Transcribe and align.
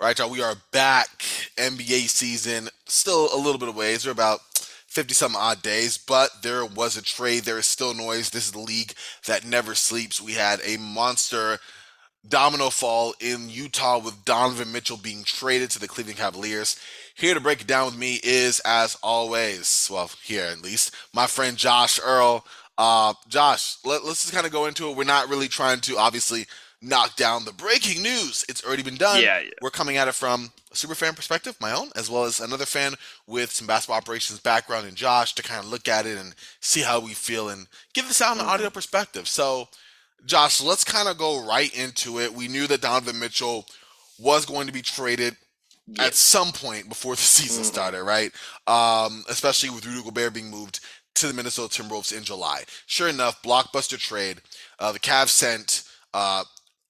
Right, 0.00 0.18
y'all. 0.18 0.28
We 0.28 0.42
are 0.42 0.56
back. 0.72 1.08
NBA 1.56 2.08
season 2.08 2.68
still 2.84 3.28
a 3.32 3.38
little 3.38 3.58
bit 3.58 3.68
of 3.68 3.76
ways. 3.76 4.04
We're 4.04 4.10
about 4.10 4.40
50 4.88 5.14
some 5.14 5.36
odd 5.36 5.62
days, 5.62 5.98
but 5.98 6.30
there 6.42 6.66
was 6.66 6.96
a 6.96 7.02
trade. 7.02 7.44
There 7.44 7.58
is 7.58 7.66
still 7.66 7.94
noise. 7.94 8.30
This 8.30 8.46
is 8.46 8.52
the 8.52 8.58
league 8.58 8.94
that 9.26 9.46
never 9.46 9.76
sleeps. 9.76 10.20
We 10.20 10.32
had 10.32 10.60
a 10.64 10.78
monster 10.78 11.58
domino 12.28 12.70
fall 12.70 13.14
in 13.20 13.48
Utah 13.48 13.98
with 13.98 14.24
Donovan 14.24 14.72
Mitchell 14.72 14.96
being 14.96 15.22
traded 15.22 15.70
to 15.70 15.78
the 15.78 15.88
Cleveland 15.88 16.18
Cavaliers. 16.18 16.76
Here 17.14 17.34
to 17.34 17.40
break 17.40 17.60
it 17.60 17.68
down 17.68 17.86
with 17.86 17.96
me 17.96 18.18
is, 18.24 18.60
as 18.64 18.98
always, 19.00 19.88
well, 19.92 20.10
here 20.24 20.46
at 20.46 20.60
least, 20.60 20.92
my 21.12 21.28
friend 21.28 21.56
Josh 21.56 22.00
Earl. 22.04 22.44
Uh, 22.76 23.14
Josh, 23.28 23.76
let, 23.84 24.02
us 24.02 24.22
just 24.22 24.32
kind 24.32 24.44
of 24.44 24.50
go 24.50 24.66
into 24.66 24.90
it. 24.90 24.96
We're 24.96 25.04
not 25.04 25.28
really 25.28 25.46
trying 25.46 25.80
to 25.82 25.96
obviously 25.98 26.46
knock 26.84 27.16
down 27.16 27.44
the 27.44 27.52
breaking 27.52 28.02
news. 28.02 28.44
It's 28.48 28.64
already 28.64 28.82
been 28.82 28.96
done. 28.96 29.22
Yeah, 29.22 29.40
yeah. 29.40 29.50
We're 29.62 29.70
coming 29.70 29.96
at 29.96 30.08
it 30.08 30.14
from 30.14 30.52
a 30.70 30.76
super 30.76 30.94
fan 30.94 31.14
perspective, 31.14 31.56
my 31.60 31.72
own, 31.72 31.88
as 31.96 32.10
well 32.10 32.24
as 32.24 32.40
another 32.40 32.66
fan 32.66 32.94
with 33.26 33.50
some 33.50 33.66
basketball 33.66 33.96
operations 33.96 34.38
background 34.40 34.86
and 34.86 34.96
Josh 34.96 35.34
to 35.34 35.42
kind 35.42 35.60
of 35.60 35.70
look 35.70 35.88
at 35.88 36.06
it 36.06 36.18
and 36.18 36.34
see 36.60 36.82
how 36.82 37.00
we 37.00 37.14
feel 37.14 37.48
and 37.48 37.66
give 37.94 38.06
this 38.06 38.20
out 38.20 38.36
an 38.36 38.44
audio 38.44 38.66
mm-hmm. 38.66 38.74
perspective. 38.74 39.26
So, 39.26 39.68
Josh, 40.26 40.60
let's 40.60 40.84
kind 40.84 41.08
of 41.08 41.18
go 41.18 41.46
right 41.46 41.74
into 41.76 42.20
it. 42.20 42.34
We 42.34 42.48
knew 42.48 42.66
that 42.66 42.82
Donovan 42.82 43.18
Mitchell 43.18 43.66
was 44.18 44.46
going 44.46 44.66
to 44.66 44.72
be 44.72 44.82
traded 44.82 45.36
yes. 45.86 46.06
at 46.06 46.14
some 46.14 46.52
point 46.52 46.88
before 46.88 47.14
the 47.14 47.22
season 47.22 47.62
mm-hmm. 47.62 47.72
started, 47.72 48.04
right? 48.04 48.30
Um, 48.66 49.24
especially 49.28 49.70
with 49.70 49.86
Rudy 49.86 50.02
Gobert 50.02 50.34
being 50.34 50.50
moved 50.50 50.80
to 51.16 51.28
the 51.28 51.34
Minnesota 51.34 51.82
Timberwolves 51.82 52.16
in 52.16 52.24
July. 52.24 52.64
Sure 52.86 53.08
enough, 53.08 53.40
blockbuster 53.42 53.98
trade. 53.98 54.42
Uh, 54.78 54.92
the 54.92 54.98
Cavs 54.98 55.28
sent 55.28 55.84
uh, 56.12 56.44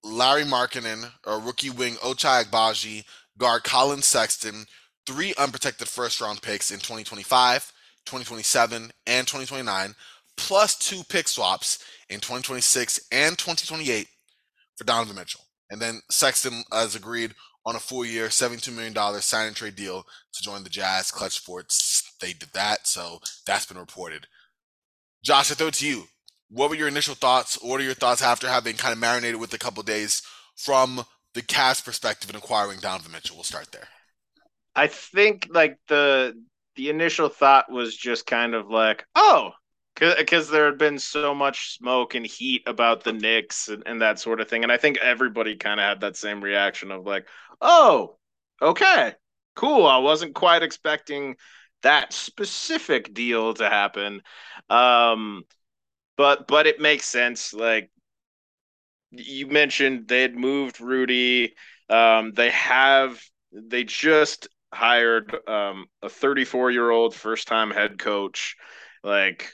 Lauri 0.05 0.43
Markkanen, 0.43 1.11
a 1.27 1.39
rookie 1.39 1.71
wing 1.71 1.95
Ochai 1.95 2.45
Agbaji, 2.45 3.05
guard 3.39 3.65
Collin 3.65 4.03
Sexton, 4.03 4.67
three 5.07 5.35
unprotected 5.39 5.89
first 5.89 6.21
round 6.21 6.43
picks 6.43 6.71
in 6.71 6.77
2025, 6.77 7.73
2027, 8.05 8.93
and 9.07 9.27
2029, 9.27 9.95
plus 10.37 10.77
two 10.77 11.03
pick 11.09 11.27
swaps 11.27 11.83
in 12.11 12.17
2026 12.21 13.01
and 13.13 13.39
2028 13.39 14.07
for 14.77 14.85
Donovan 14.85 15.17
Mitchell. 15.17 15.41
And 15.71 15.81
then 15.81 16.03
Sexton 16.11 16.65
has 16.71 16.95
agreed 16.95 17.35
on 17.65 17.77
a 17.77 17.81
four 17.81 18.05
year, 18.05 18.29
$72 18.29 18.75
million 18.75 18.95
sign 19.23 19.47
and 19.47 19.57
trade 19.57 19.75
deal 19.75 20.05
to 20.35 20.43
join 20.43 20.65
the 20.65 20.71
Jazz. 20.71 21.11
Clutch 21.11 21.33
Sports, 21.33 22.13
they 22.21 22.35
did 22.35 22.51
that. 22.53 22.87
So 22.87 23.21
that's 23.47 23.65
been 23.65 23.79
reported. 23.79 24.27
Josh, 25.25 25.51
I 25.51 25.55
throw 25.55 25.69
it 25.69 25.75
to 25.75 25.89
you 25.89 26.05
what 26.55 26.71
were 26.71 26.77
your 26.77 26.89
initial 26.89 27.17
thoughts? 27.17 27.59
What 27.61 27.81
are 27.81 27.85
your 27.85 27.95
thoughts 27.95 28.23
after 28.23 28.49
having 28.49 28.77
kind 28.77 28.93
of 28.93 28.99
marinated 28.99 29.41
with 29.41 29.53
a 29.53 29.59
couple 29.59 29.83
days 29.83 30.23
from 30.57 31.05
the 31.35 31.43
Cavs 31.43 31.85
perspective 31.85 32.31
in 32.31 32.37
acquiring 32.37 32.79
Donovan 32.79 33.13
Mitchell? 33.13 33.37
We'll 33.37 33.45
start 33.45 33.73
there. 33.73 33.89
I 34.77 34.87
think 34.87 35.49
like 35.51 35.79
the 35.89 36.35
the 36.77 36.91
initial 36.91 37.29
thought 37.29 37.71
was 37.71 37.97
just 37.97 38.27
kind 38.27 38.55
of 38.55 38.69
like, 38.69 39.05
oh, 39.15 39.51
because 39.95 40.49
there 40.49 40.67
had 40.67 40.79
been 40.79 40.99
so 40.99 41.35
much 41.35 41.77
smoke 41.77 42.15
and 42.15 42.27
heat 42.27 42.63
about 42.67 43.05
the 43.05 43.13
Knicks 43.13 43.69
and, 43.69 43.83
and 43.87 44.03
that 44.03 44.19
sort 44.19 44.41
of 44.41 44.49
thing, 44.49 44.63
and 44.63 44.73
I 44.73 44.77
think 44.77 44.99
everybody 44.99 45.57
kind 45.57 45.79
of 45.81 45.85
had 45.85 46.01
that 46.01 46.17
same 46.17 46.43
reaction 46.43 46.91
of 46.91 47.05
like, 47.05 47.27
oh, 47.61 48.17
okay, 48.63 49.15
cool. 49.57 49.87
I 49.87 49.99
wasn't 49.99 50.35
quite 50.35 50.63
expecting 50.63 51.37
that 51.83 52.13
specific 52.13 53.13
deal 53.13 53.55
to 53.55 53.69
happen. 53.69 54.23
Um, 54.71 55.45
but 56.17 56.47
but 56.47 56.67
it 56.67 56.81
makes 56.81 57.07
sense. 57.07 57.53
Like 57.53 57.91
you 59.11 59.47
mentioned, 59.47 60.09
they 60.09 60.23
had 60.23 60.35
moved 60.35 60.81
Rudy. 60.81 61.55
Um, 61.89 62.33
they 62.33 62.51
have 62.51 63.21
they 63.53 63.85
just 63.85 64.49
hired 64.73 65.37
um, 65.49 65.87
a 66.03 66.09
34 66.09 66.71
year 66.71 66.91
old 66.91 67.15
first 67.15 67.49
time 67.49 67.71
head 67.71 67.99
coach. 67.99 68.57
Like 69.03 69.53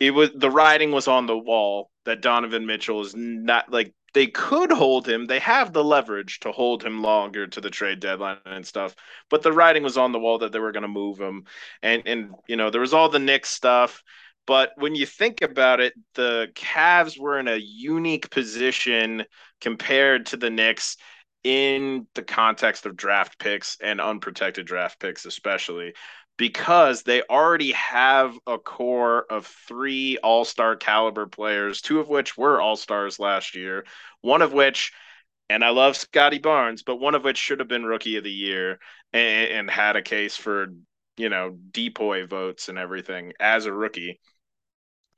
it 0.00 0.12
was 0.12 0.30
the 0.34 0.50
writing 0.50 0.90
was 0.90 1.08
on 1.08 1.26
the 1.26 1.38
wall 1.38 1.90
that 2.04 2.22
Donovan 2.22 2.66
Mitchell 2.66 3.00
is 3.02 3.14
not 3.14 3.70
like 3.72 3.94
they 4.14 4.26
could 4.26 4.70
hold 4.70 5.08
him. 5.08 5.26
They 5.26 5.38
have 5.38 5.72
the 5.72 5.84
leverage 5.84 6.40
to 6.40 6.52
hold 6.52 6.82
him 6.82 7.02
longer 7.02 7.46
to 7.46 7.60
the 7.60 7.70
trade 7.70 8.00
deadline 8.00 8.38
and 8.44 8.66
stuff. 8.66 8.94
But 9.30 9.42
the 9.42 9.52
writing 9.52 9.82
was 9.82 9.96
on 9.96 10.12
the 10.12 10.18
wall 10.18 10.38
that 10.38 10.52
they 10.52 10.58
were 10.58 10.72
going 10.72 10.82
to 10.82 10.88
move 10.88 11.18
him, 11.20 11.44
and 11.82 12.02
and 12.06 12.34
you 12.48 12.56
know 12.56 12.70
there 12.70 12.80
was 12.80 12.92
all 12.92 13.08
the 13.08 13.18
Knicks 13.18 13.50
stuff. 13.50 14.02
But 14.46 14.72
when 14.76 14.94
you 14.94 15.06
think 15.06 15.40
about 15.42 15.80
it, 15.80 15.94
the 16.14 16.50
Cavs 16.54 17.18
were 17.18 17.38
in 17.38 17.48
a 17.48 17.56
unique 17.56 18.30
position 18.30 19.24
compared 19.60 20.26
to 20.26 20.36
the 20.36 20.50
Knicks 20.50 20.96
in 21.44 22.06
the 22.14 22.22
context 22.22 22.86
of 22.86 22.96
draft 22.96 23.38
picks 23.38 23.76
and 23.80 24.00
unprotected 24.00 24.66
draft 24.66 25.00
picks, 25.00 25.24
especially 25.26 25.94
because 26.36 27.02
they 27.02 27.22
already 27.22 27.72
have 27.72 28.36
a 28.46 28.58
core 28.58 29.26
of 29.30 29.46
three 29.46 30.18
all 30.18 30.44
star 30.44 30.76
caliber 30.76 31.26
players, 31.26 31.80
two 31.80 32.00
of 32.00 32.08
which 32.08 32.36
were 32.36 32.60
all 32.60 32.76
stars 32.76 33.18
last 33.18 33.54
year, 33.54 33.84
one 34.22 34.42
of 34.42 34.52
which, 34.52 34.92
and 35.50 35.64
I 35.64 35.70
love 35.70 35.96
Scottie 35.96 36.38
Barnes, 36.38 36.82
but 36.82 36.96
one 36.96 37.14
of 37.14 37.24
which 37.24 37.38
should 37.38 37.60
have 37.60 37.68
been 37.68 37.84
rookie 37.84 38.16
of 38.16 38.24
the 38.24 38.30
year 38.30 38.78
and, 39.12 39.50
and 39.50 39.70
had 39.70 39.96
a 39.96 40.02
case 40.02 40.36
for, 40.36 40.68
you 41.16 41.28
know, 41.28 41.56
DPOY 41.72 42.28
votes 42.28 42.68
and 42.68 42.78
everything 42.78 43.32
as 43.38 43.66
a 43.66 43.72
rookie. 43.72 44.18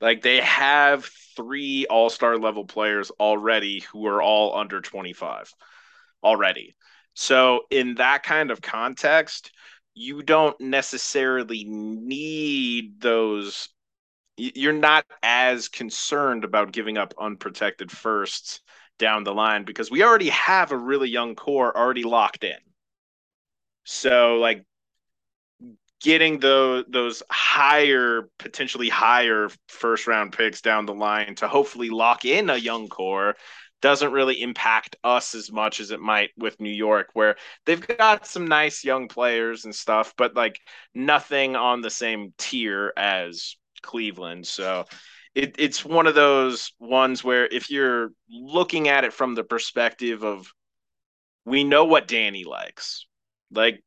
Like 0.01 0.21
they 0.21 0.41
have 0.41 1.05
three 1.35 1.85
all 1.87 2.09
star 2.09 2.37
level 2.37 2.65
players 2.65 3.11
already 3.19 3.81
who 3.91 4.05
are 4.07 4.21
all 4.21 4.57
under 4.57 4.81
25 4.81 5.53
already. 6.23 6.75
So, 7.13 7.61
in 7.71 7.95
that 7.95 8.23
kind 8.23 8.51
of 8.51 8.61
context, 8.61 9.51
you 9.93 10.21
don't 10.21 10.59
necessarily 10.59 11.63
need 11.65 12.99
those. 12.99 13.69
You're 14.37 14.73
not 14.73 15.05
as 15.23 15.69
concerned 15.69 16.43
about 16.43 16.73
giving 16.73 16.97
up 16.97 17.13
unprotected 17.17 17.89
firsts 17.89 18.59
down 18.99 19.23
the 19.23 19.33
line 19.33 19.63
because 19.63 19.89
we 19.89 20.03
already 20.03 20.29
have 20.29 20.71
a 20.71 20.77
really 20.77 21.09
young 21.09 21.35
core 21.35 21.75
already 21.77 22.03
locked 22.03 22.43
in. 22.43 22.57
So, 23.85 24.37
like, 24.37 24.65
getting 26.05 26.39
the 26.39 26.85
those 26.87 27.23
higher 27.31 28.29
potentially 28.37 28.89
higher 28.89 29.49
first 29.67 30.05
round 30.05 30.31
picks 30.31 30.61
down 30.61 30.85
the 30.85 30.93
line 30.93 31.33
to 31.33 31.47
hopefully 31.47 31.89
lock 31.89 32.25
in 32.25 32.51
a 32.51 32.55
young 32.55 32.87
core 32.87 33.33
doesn't 33.81 34.11
really 34.11 34.39
impact 34.39 34.95
us 35.03 35.33
as 35.33 35.51
much 35.51 35.79
as 35.79 35.89
it 35.89 35.99
might 35.99 36.29
with 36.37 36.61
New 36.61 36.69
York 36.69 37.09
where 37.13 37.35
they've 37.65 37.87
got 37.97 38.27
some 38.27 38.45
nice 38.45 38.83
young 38.83 39.07
players 39.07 39.65
and 39.65 39.73
stuff 39.73 40.13
but 40.15 40.35
like 40.35 40.59
nothing 40.93 41.55
on 41.55 41.81
the 41.81 41.89
same 41.89 42.35
tier 42.37 42.93
as 42.95 43.55
Cleveland. 43.81 44.45
So 44.45 44.85
it, 45.33 45.55
it's 45.57 45.83
one 45.83 46.05
of 46.05 46.13
those 46.13 46.71
ones 46.79 47.23
where 47.23 47.47
if 47.47 47.71
you're 47.71 48.11
looking 48.29 48.89
at 48.89 49.05
it 49.05 49.11
from 49.11 49.33
the 49.33 49.43
perspective 49.43 50.23
of 50.23 50.45
we 51.45 51.63
know 51.63 51.85
what 51.85 52.07
Danny 52.07 52.43
likes. 52.43 53.07
Like 53.51 53.83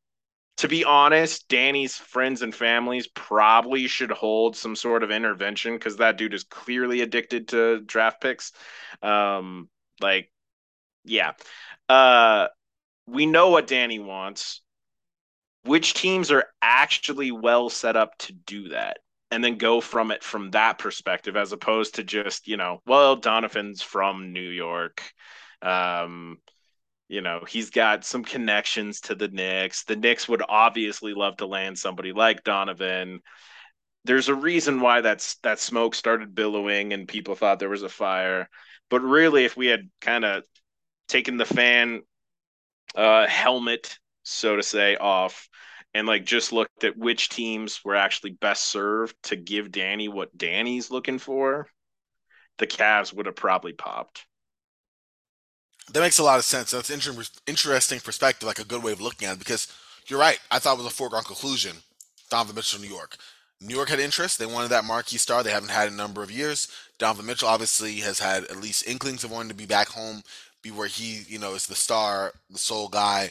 to 0.58 0.68
be 0.68 0.84
honest, 0.84 1.48
Danny's 1.48 1.96
friends 1.96 2.42
and 2.42 2.54
families 2.54 3.06
probably 3.06 3.86
should 3.86 4.10
hold 4.10 4.56
some 4.56 4.74
sort 4.74 5.04
of 5.04 5.10
intervention 5.12 5.74
because 5.74 5.96
that 5.96 6.18
dude 6.18 6.34
is 6.34 6.42
clearly 6.44 7.00
addicted 7.00 7.48
to 7.48 7.80
draft 7.80 8.20
picks. 8.20 8.52
Um, 9.00 9.68
like, 10.00 10.32
yeah. 11.04 11.32
Uh, 11.88 12.48
we 13.06 13.24
know 13.24 13.50
what 13.50 13.68
Danny 13.68 14.00
wants. 14.00 14.60
Which 15.62 15.94
teams 15.94 16.30
are 16.32 16.46
actually 16.60 17.30
well 17.30 17.68
set 17.68 17.96
up 17.96 18.18
to 18.18 18.32
do 18.32 18.70
that? 18.70 18.98
And 19.30 19.44
then 19.44 19.58
go 19.58 19.80
from 19.80 20.10
it 20.10 20.24
from 20.24 20.50
that 20.52 20.78
perspective, 20.78 21.36
as 21.36 21.52
opposed 21.52 21.96
to 21.96 22.02
just, 22.02 22.48
you 22.48 22.56
know, 22.56 22.80
well, 22.86 23.14
Donovan's 23.14 23.82
from 23.82 24.32
New 24.32 24.40
York. 24.40 25.02
Um, 25.62 26.38
you 27.08 27.22
know, 27.22 27.40
he's 27.48 27.70
got 27.70 28.04
some 28.04 28.22
connections 28.22 29.00
to 29.02 29.14
the 29.14 29.28
Knicks. 29.28 29.84
The 29.84 29.96
Knicks 29.96 30.28
would 30.28 30.42
obviously 30.46 31.14
love 31.14 31.38
to 31.38 31.46
land 31.46 31.78
somebody 31.78 32.12
like 32.12 32.44
Donovan. 32.44 33.20
There's 34.04 34.28
a 34.28 34.34
reason 34.34 34.80
why 34.80 35.00
that's 35.00 35.36
that 35.36 35.58
smoke 35.58 35.94
started 35.94 36.34
billowing 36.34 36.92
and 36.92 37.08
people 37.08 37.34
thought 37.34 37.58
there 37.58 37.70
was 37.70 37.82
a 37.82 37.88
fire. 37.88 38.48
But 38.90 39.00
really, 39.00 39.44
if 39.44 39.56
we 39.56 39.66
had 39.66 39.88
kind 40.00 40.24
of 40.24 40.44
taken 41.08 41.38
the 41.38 41.44
fan 41.46 42.02
uh, 42.94 43.26
helmet, 43.26 43.98
so 44.22 44.56
to 44.56 44.62
say, 44.62 44.96
off 44.96 45.48
and 45.94 46.06
like 46.06 46.26
just 46.26 46.52
looked 46.52 46.84
at 46.84 46.96
which 46.96 47.30
teams 47.30 47.82
were 47.84 47.96
actually 47.96 48.32
best 48.32 48.64
served 48.66 49.16
to 49.24 49.36
give 49.36 49.72
Danny 49.72 50.08
what 50.08 50.36
Danny's 50.36 50.90
looking 50.90 51.18
for, 51.18 51.68
the 52.58 52.66
Cavs 52.66 53.14
would 53.14 53.26
have 53.26 53.36
probably 53.36 53.72
popped. 53.72 54.26
That 55.92 56.00
makes 56.00 56.18
a 56.18 56.24
lot 56.24 56.38
of 56.38 56.44
sense. 56.44 56.70
That's 56.70 56.90
inter- 56.90 57.22
interesting 57.46 58.00
perspective, 58.00 58.46
like 58.46 58.58
a 58.58 58.64
good 58.64 58.82
way 58.82 58.92
of 58.92 59.00
looking 59.00 59.26
at 59.26 59.36
it. 59.36 59.38
Because 59.38 59.68
you're 60.06 60.20
right. 60.20 60.38
I 60.50 60.58
thought 60.58 60.74
it 60.74 60.82
was 60.82 60.86
a 60.86 60.94
foregone 60.94 61.24
conclusion. 61.24 61.76
Donovan 62.30 62.56
Mitchell, 62.56 62.80
New 62.80 62.88
York. 62.88 63.16
New 63.60 63.74
York 63.74 63.88
had 63.88 63.98
interest. 63.98 64.38
They 64.38 64.46
wanted 64.46 64.68
that 64.68 64.84
marquee 64.84 65.18
star. 65.18 65.42
They 65.42 65.50
haven't 65.50 65.70
had 65.70 65.88
a 65.88 65.94
number 65.94 66.22
of 66.22 66.30
years. 66.30 66.68
Donovan 66.98 67.26
Mitchell 67.26 67.48
obviously 67.48 67.96
has 67.96 68.18
had 68.18 68.44
at 68.44 68.60
least 68.60 68.86
inklings 68.86 69.24
of 69.24 69.30
wanting 69.30 69.48
to 69.48 69.54
be 69.54 69.66
back 69.66 69.88
home, 69.88 70.22
be 70.62 70.70
where 70.70 70.88
he, 70.88 71.22
you 71.26 71.38
know, 71.38 71.54
is 71.54 71.66
the 71.66 71.74
star, 71.74 72.32
the 72.50 72.58
sole 72.58 72.88
guy, 72.88 73.30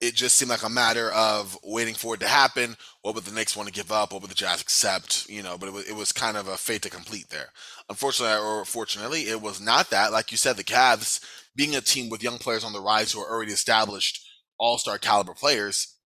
it 0.00 0.14
just 0.14 0.36
seemed 0.36 0.50
like 0.50 0.62
a 0.62 0.68
matter 0.68 1.10
of 1.10 1.58
waiting 1.64 1.94
for 1.94 2.14
it 2.14 2.20
to 2.20 2.28
happen. 2.28 2.76
What 3.02 3.14
would 3.14 3.24
the 3.24 3.32
Knicks 3.34 3.56
want 3.56 3.68
to 3.68 3.74
give 3.74 3.90
up? 3.90 4.12
What 4.12 4.22
would 4.22 4.30
the 4.30 4.36
Jazz 4.36 4.60
accept? 4.60 5.28
You 5.28 5.42
know, 5.42 5.58
but 5.58 5.68
it 5.68 5.72
was, 5.72 5.88
it 5.88 5.96
was 5.96 6.12
kind 6.12 6.36
of 6.36 6.46
a 6.46 6.56
fate 6.56 6.82
to 6.82 6.90
complete 6.90 7.30
there. 7.30 7.48
Unfortunately, 7.90 8.36
or 8.36 8.64
fortunately, 8.64 9.22
it 9.22 9.40
was 9.40 9.60
not 9.60 9.90
that. 9.90 10.12
Like 10.12 10.30
you 10.30 10.36
said, 10.36 10.56
the 10.56 10.64
Cavs, 10.64 11.24
being 11.56 11.74
a 11.74 11.80
team 11.80 12.10
with 12.10 12.22
young 12.22 12.38
players 12.38 12.64
on 12.64 12.72
the 12.72 12.80
rise 12.80 13.12
who 13.12 13.20
are 13.20 13.30
already 13.30 13.52
established 13.52 14.24
all 14.58 14.78
star 14.78 14.98
caliber 14.98 15.34
players, 15.34 15.96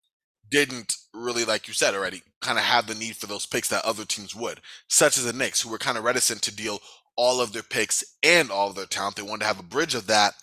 didn't 0.48 0.96
really, 1.14 1.44
like 1.44 1.66
you 1.66 1.74
said 1.74 1.94
already, 1.94 2.22
kind 2.40 2.58
of 2.58 2.64
have 2.64 2.86
the 2.86 2.94
need 2.94 3.16
for 3.16 3.26
those 3.26 3.46
picks 3.46 3.68
that 3.68 3.84
other 3.84 4.04
teams 4.04 4.34
would, 4.34 4.60
such 4.88 5.18
as 5.18 5.24
the 5.24 5.32
Knicks, 5.32 5.62
who 5.62 5.70
were 5.70 5.78
kind 5.78 5.98
of 5.98 6.04
reticent 6.04 6.42
to 6.42 6.54
deal 6.54 6.78
all 7.16 7.40
of 7.40 7.52
their 7.52 7.62
picks 7.62 8.04
and 8.22 8.50
all 8.50 8.68
of 8.68 8.76
their 8.76 8.86
talent. 8.86 9.16
They 9.16 9.22
wanted 9.22 9.40
to 9.40 9.46
have 9.46 9.60
a 9.60 9.64
bridge 9.64 9.94
of 9.94 10.06
that 10.06 10.34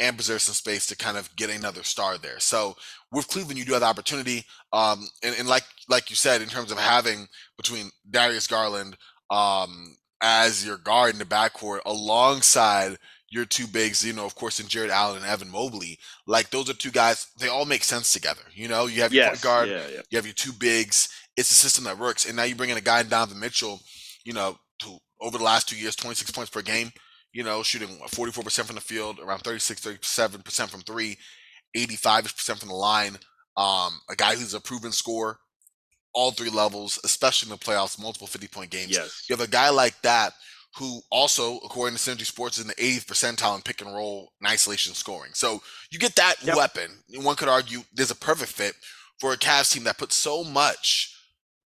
and 0.00 0.16
preserve 0.16 0.42
some 0.42 0.54
space 0.54 0.86
to 0.86 0.96
kind 0.96 1.16
of 1.16 1.34
get 1.36 1.50
another 1.50 1.84
star 1.84 2.18
there. 2.18 2.40
So 2.40 2.76
with 3.12 3.28
Cleveland, 3.28 3.58
you 3.58 3.64
do 3.64 3.72
have 3.72 3.82
the 3.82 3.86
opportunity, 3.86 4.44
um, 4.72 5.06
and, 5.22 5.34
and, 5.38 5.48
like 5.48 5.64
like 5.88 6.10
you 6.10 6.16
said, 6.16 6.42
in 6.42 6.48
terms 6.48 6.72
of 6.72 6.78
having 6.78 7.28
between 7.56 7.90
Darius 8.10 8.46
Garland 8.46 8.96
um, 9.30 9.96
as 10.22 10.64
your 10.64 10.78
guard 10.78 11.12
in 11.12 11.18
the 11.18 11.24
backcourt 11.24 11.80
alongside 11.84 12.98
your 13.30 13.44
two 13.44 13.66
bigs, 13.66 14.04
you 14.04 14.12
know, 14.12 14.26
of 14.26 14.34
course, 14.34 14.60
in 14.60 14.68
Jarrett 14.68 14.90
Allen 14.90 15.18
and 15.18 15.26
Evan 15.26 15.50
Mobley, 15.50 15.98
like 16.26 16.50
those 16.50 16.70
are 16.70 16.74
two 16.74 16.90
guys. 16.90 17.28
They 17.38 17.48
all 17.48 17.64
make 17.64 17.84
sense 17.84 18.12
together. 18.12 18.42
You 18.54 18.68
know, 18.68 18.86
you 18.86 19.02
have 19.02 19.12
your 19.12 19.24
yes, 19.24 19.42
guard, 19.42 19.68
yeah, 19.68 19.82
yeah. 19.92 20.00
you 20.10 20.16
have 20.16 20.26
your 20.26 20.34
two 20.34 20.52
bigs. 20.52 21.08
It's 21.36 21.50
a 21.50 21.54
system 21.54 21.84
that 21.84 21.98
works, 21.98 22.26
and 22.26 22.36
now 22.36 22.44
you 22.44 22.54
bring 22.54 22.70
in 22.70 22.76
a 22.76 22.82
guy 22.82 23.02
Donovan 23.02 23.40
Mitchell, 23.40 23.80
you 24.24 24.32
know, 24.32 24.58
who 24.84 24.98
over 25.20 25.38
the 25.38 25.44
last 25.44 25.68
two 25.68 25.76
years, 25.76 25.96
26 25.96 26.30
points 26.30 26.50
per 26.50 26.62
game 26.62 26.92
you 27.32 27.42
know, 27.42 27.62
shooting 27.62 27.88
44% 27.88 28.64
from 28.64 28.74
the 28.74 28.80
field, 28.80 29.18
around 29.18 29.40
36, 29.40 29.80
37% 29.80 30.68
from 30.68 30.82
three, 30.82 31.16
85% 31.76 32.58
from 32.58 32.68
the 32.68 32.74
line. 32.74 33.16
Um, 33.56 34.00
a 34.10 34.16
guy 34.16 34.34
who's 34.34 34.54
a 34.54 34.60
proven 34.60 34.92
scorer, 34.92 35.38
all 36.14 36.30
three 36.30 36.50
levels, 36.50 37.00
especially 37.04 37.50
in 37.50 37.58
the 37.58 37.64
playoffs, 37.64 38.00
multiple 38.00 38.26
50 38.26 38.48
point 38.48 38.70
games. 38.70 38.90
Yes. 38.90 39.26
You 39.28 39.36
have 39.36 39.46
a 39.46 39.50
guy 39.50 39.70
like 39.70 40.00
that 40.02 40.34
who 40.78 41.00
also, 41.10 41.58
according 41.58 41.96
to 41.96 42.02
Synergy 42.02 42.24
Sports, 42.24 42.58
is 42.58 42.64
in 42.64 42.68
the 42.68 42.74
80th 42.74 43.06
percentile 43.06 43.56
in 43.56 43.62
pick 43.62 43.82
and 43.82 43.94
roll 43.94 44.32
and 44.40 44.50
isolation 44.50 44.94
scoring. 44.94 45.32
So 45.34 45.62
you 45.90 45.98
get 45.98 46.16
that 46.16 46.36
yep. 46.42 46.56
weapon. 46.56 46.90
One 47.16 47.36
could 47.36 47.48
argue 47.48 47.80
there's 47.92 48.10
a 48.10 48.16
perfect 48.16 48.52
fit 48.52 48.74
for 49.18 49.32
a 49.32 49.36
Cavs 49.36 49.72
team 49.72 49.84
that 49.84 49.98
puts 49.98 50.14
so 50.14 50.42
much 50.42 51.14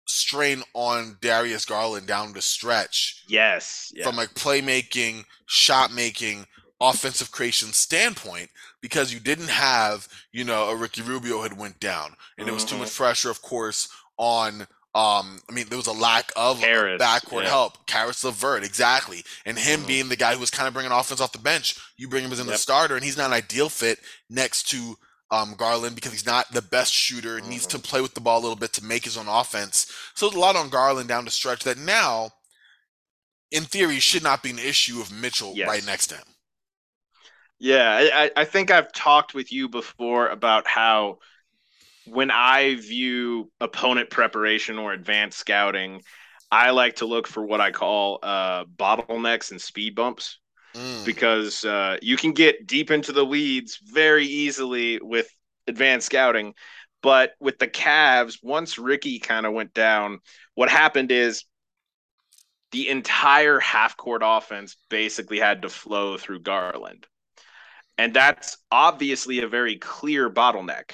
strain 0.06 0.63
on 0.74 1.18
Darius 1.22 1.66
Garland 1.66 2.07
down 2.07 2.34
the 2.34 2.42
stretch. 2.42 3.24
Yes. 3.28 3.92
Yeah. 3.94 4.06
From 4.06 4.19
a 4.19 4.24
playmaking, 4.25 5.25
shot 5.48 5.92
making, 5.92 6.46
offensive 6.80 7.31
creation 7.31 7.69
standpoint, 7.74 8.50
because 8.81 9.13
you 9.13 9.19
didn't 9.19 9.50
have, 9.50 10.07
you 10.31 10.44
know, 10.44 10.69
a 10.69 10.75
Ricky 10.75 11.01
Rubio 11.01 11.42
had 11.42 11.57
went 11.57 11.80
down. 11.80 12.07
And 12.07 12.16
mm-hmm. 12.16 12.46
there 12.46 12.54
was 12.54 12.66
too 12.66 12.78
much 12.78 12.89
mm-hmm. 12.89 13.04
pressure, 13.04 13.30
of 13.30 13.42
course, 13.42 13.89
on 14.18 14.68
um, 14.95 15.39
I 15.50 15.54
mean, 15.54 15.65
there 15.69 15.77
was 15.77 15.88
a 15.88 15.92
lack 15.92 16.31
of 16.36 16.60
Caris, 16.60 17.01
backcourt 17.01 17.44
yeah. 17.44 17.50
help. 17.50 17.88
Caris 17.88 18.24
LeVert, 18.24 18.63
exactly. 18.63 19.24
And 19.44 19.57
him 19.57 19.80
mm-hmm. 19.80 19.88
being 19.88 20.10
the 20.10 20.15
guy 20.15 20.33
who 20.33 20.39
was 20.39 20.51
kind 20.51 20.68
of 20.68 20.74
bringing 20.75 20.92
offense 20.92 21.19
off 21.19 21.31
the 21.31 21.39
bench. 21.39 21.80
You 21.98 22.07
bring 22.07 22.24
him 22.24 22.31
as 22.31 22.39
in 22.39 22.45
yep. 22.45 22.54
the 22.54 22.60
starter, 22.60 22.95
and 22.95 23.04
he's 23.04 23.18
not 23.18 23.27
an 23.27 23.33
ideal 23.33 23.69
fit 23.69 23.98
next 24.30 24.69
to 24.69 24.95
um, 25.31 25.56
Garland 25.57 25.95
because 25.95 26.12
he's 26.12 26.27
not 26.27 26.51
the 26.51 26.62
best 26.62 26.94
shooter. 26.94 27.38
Mm-hmm. 27.38 27.50
Needs 27.50 27.65
to 27.68 27.77
mm-hmm. 27.77 27.88
play 27.88 28.01
with 28.01 28.13
the 28.13 28.21
ball 28.21 28.39
a 28.39 28.44
little 28.44 28.56
bit 28.56 28.71
to 28.74 28.86
make 28.86 29.04
his 29.04 29.18
own 29.18 29.27
offense. 29.27 29.92
So 30.13 30.27
there's 30.27 30.38
a 30.38 30.39
lot 30.39 30.56
on 30.56 30.69
Garland 30.69 31.10
down 31.10 31.25
the 31.25 31.31
stretch 31.31 31.63
that 31.63 31.80
now, 31.80 32.30
in 33.51 33.63
theory, 33.63 34.00
should 34.00 34.24
not 34.24 34.44
be 34.44 34.51
an 34.51 34.60
issue 34.60 35.01
of 35.01 35.12
Mitchell 35.12 35.54
yes. 35.56 35.68
right 35.68 35.86
next 35.88 36.07
to 36.07 36.18
him. 36.18 36.25
Yeah, 37.57 38.10
I, 38.13 38.31
I 38.36 38.45
think 38.45 38.69
I've 38.69 38.92
talked 38.94 39.33
with 39.33 39.51
you 39.51 39.69
before 39.69 40.27
about 40.27 40.68
how 40.68 41.18
when 42.06 42.32
I 42.32 42.76
view 42.76 43.52
opponent 43.60 44.10
preparation 44.10 44.78
or 44.78 44.94
advanced 44.94 45.40
scouting, 45.40 46.02
I 46.52 46.72
like 46.72 46.98
to 46.98 47.06
look 47.06 47.28
for 47.28 47.46
what 47.46 47.62
I 47.62 47.72
call 47.72 48.20
uh, 48.22 48.66
bottlenecks 48.66 49.52
and 49.52 49.62
speed 49.62 49.96
bumps 49.96 50.40
mm. 50.76 51.06
because 51.06 51.66
uh, 51.66 51.98
you 52.02 52.18
can 52.18 52.34
get 52.34 52.68
deep 52.68 52.92
into 52.92 53.12
the 53.12 53.26
weeds 53.26 53.80
very 53.84 54.26
easily 54.26 55.00
with 55.02 55.28
advanced 55.68 56.08
scouting. 56.08 56.54
But 57.02 57.34
with 57.40 57.60
the 57.60 57.68
Cavs, 57.68 58.38
once 58.42 58.78
Ricky 58.78 59.20
kind 59.20 59.46
of 59.46 59.54
went 59.54 59.74
down, 59.74 60.20
what 60.56 60.70
happened 60.70 61.12
is 61.12 61.44
the 62.72 62.90
entire 62.90 63.60
half 63.60 63.98
court 63.98 64.22
offense 64.26 64.78
basically 64.90 65.40
had 65.40 65.62
to 65.62 65.70
flow 65.70 66.18
through 66.18 66.42
Garland. 66.42 67.06
And 67.98 68.14
that's 68.14 68.58
obviously 68.72 69.40
a 69.40 69.48
very 69.48 69.78
clear 69.78 70.30
bottleneck. 70.30 70.92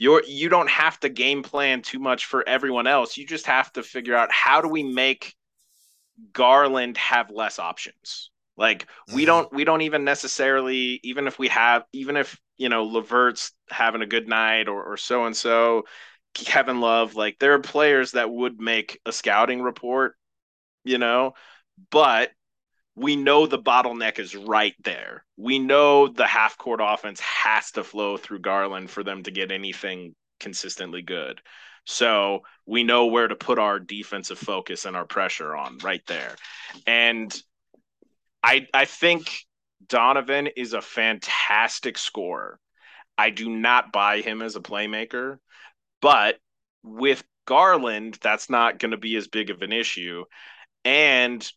You're 0.00 0.24
you 0.24 0.48
don't 0.48 0.70
have 0.70 0.98
to 1.00 1.10
game 1.10 1.42
plan 1.42 1.82
too 1.82 1.98
much 1.98 2.24
for 2.24 2.42
everyone 2.48 2.86
else. 2.86 3.18
You 3.18 3.26
just 3.26 3.46
have 3.46 3.70
to 3.74 3.82
figure 3.82 4.16
out 4.16 4.32
how 4.32 4.62
do 4.62 4.68
we 4.68 4.82
make 4.82 5.36
Garland 6.32 6.96
have 6.96 7.30
less 7.30 7.58
options. 7.58 8.30
Like 8.56 8.84
mm-hmm. 8.84 9.16
we 9.16 9.24
don't 9.26 9.52
we 9.52 9.64
don't 9.64 9.82
even 9.82 10.04
necessarily 10.04 11.00
even 11.02 11.26
if 11.26 11.38
we 11.38 11.48
have 11.48 11.84
even 11.92 12.16
if 12.16 12.40
you 12.56 12.70
know 12.70 12.84
LeVert's 12.84 13.52
having 13.68 14.00
a 14.00 14.06
good 14.06 14.26
night 14.26 14.68
or 14.68 14.82
or 14.82 14.96
so 14.96 15.26
and 15.26 15.36
so 15.36 15.84
Kevin 16.32 16.80
Love 16.80 17.14
like 17.14 17.38
there 17.38 17.52
are 17.52 17.60
players 17.60 18.12
that 18.12 18.30
would 18.30 18.58
make 18.58 18.98
a 19.04 19.12
scouting 19.12 19.60
report, 19.60 20.16
you 20.82 20.96
know, 20.96 21.34
but 21.90 22.30
we 22.94 23.16
know 23.16 23.46
the 23.46 23.58
bottleneck 23.58 24.18
is 24.18 24.34
right 24.34 24.74
there. 24.82 25.24
We 25.36 25.58
know 25.58 26.08
the 26.08 26.26
half 26.26 26.58
court 26.58 26.80
offense 26.82 27.20
has 27.20 27.70
to 27.72 27.84
flow 27.84 28.16
through 28.16 28.40
Garland 28.40 28.90
for 28.90 29.02
them 29.02 29.22
to 29.22 29.30
get 29.30 29.52
anything 29.52 30.14
consistently 30.38 31.02
good. 31.02 31.40
So 31.86 32.40
we 32.66 32.84
know 32.84 33.06
where 33.06 33.28
to 33.28 33.36
put 33.36 33.58
our 33.58 33.78
defensive 33.78 34.38
focus 34.38 34.84
and 34.84 34.96
our 34.96 35.06
pressure 35.06 35.56
on 35.56 35.78
right 35.78 36.02
there. 36.06 36.34
And 36.86 37.34
I 38.42 38.66
I 38.74 38.84
think 38.84 39.46
Donovan 39.86 40.48
is 40.48 40.72
a 40.72 40.82
fantastic 40.82 41.96
scorer. 41.96 42.58
I 43.16 43.30
do 43.30 43.48
not 43.50 43.92
buy 43.92 44.20
him 44.20 44.42
as 44.42 44.56
a 44.56 44.60
playmaker, 44.60 45.38
but 46.00 46.38
with 46.82 47.22
Garland, 47.46 48.18
that's 48.22 48.48
not 48.48 48.78
going 48.78 48.92
to 48.92 48.96
be 48.96 49.16
as 49.16 49.28
big 49.28 49.50
of 49.50 49.62
an 49.62 49.72
issue. 49.72 50.24
And 50.84 51.50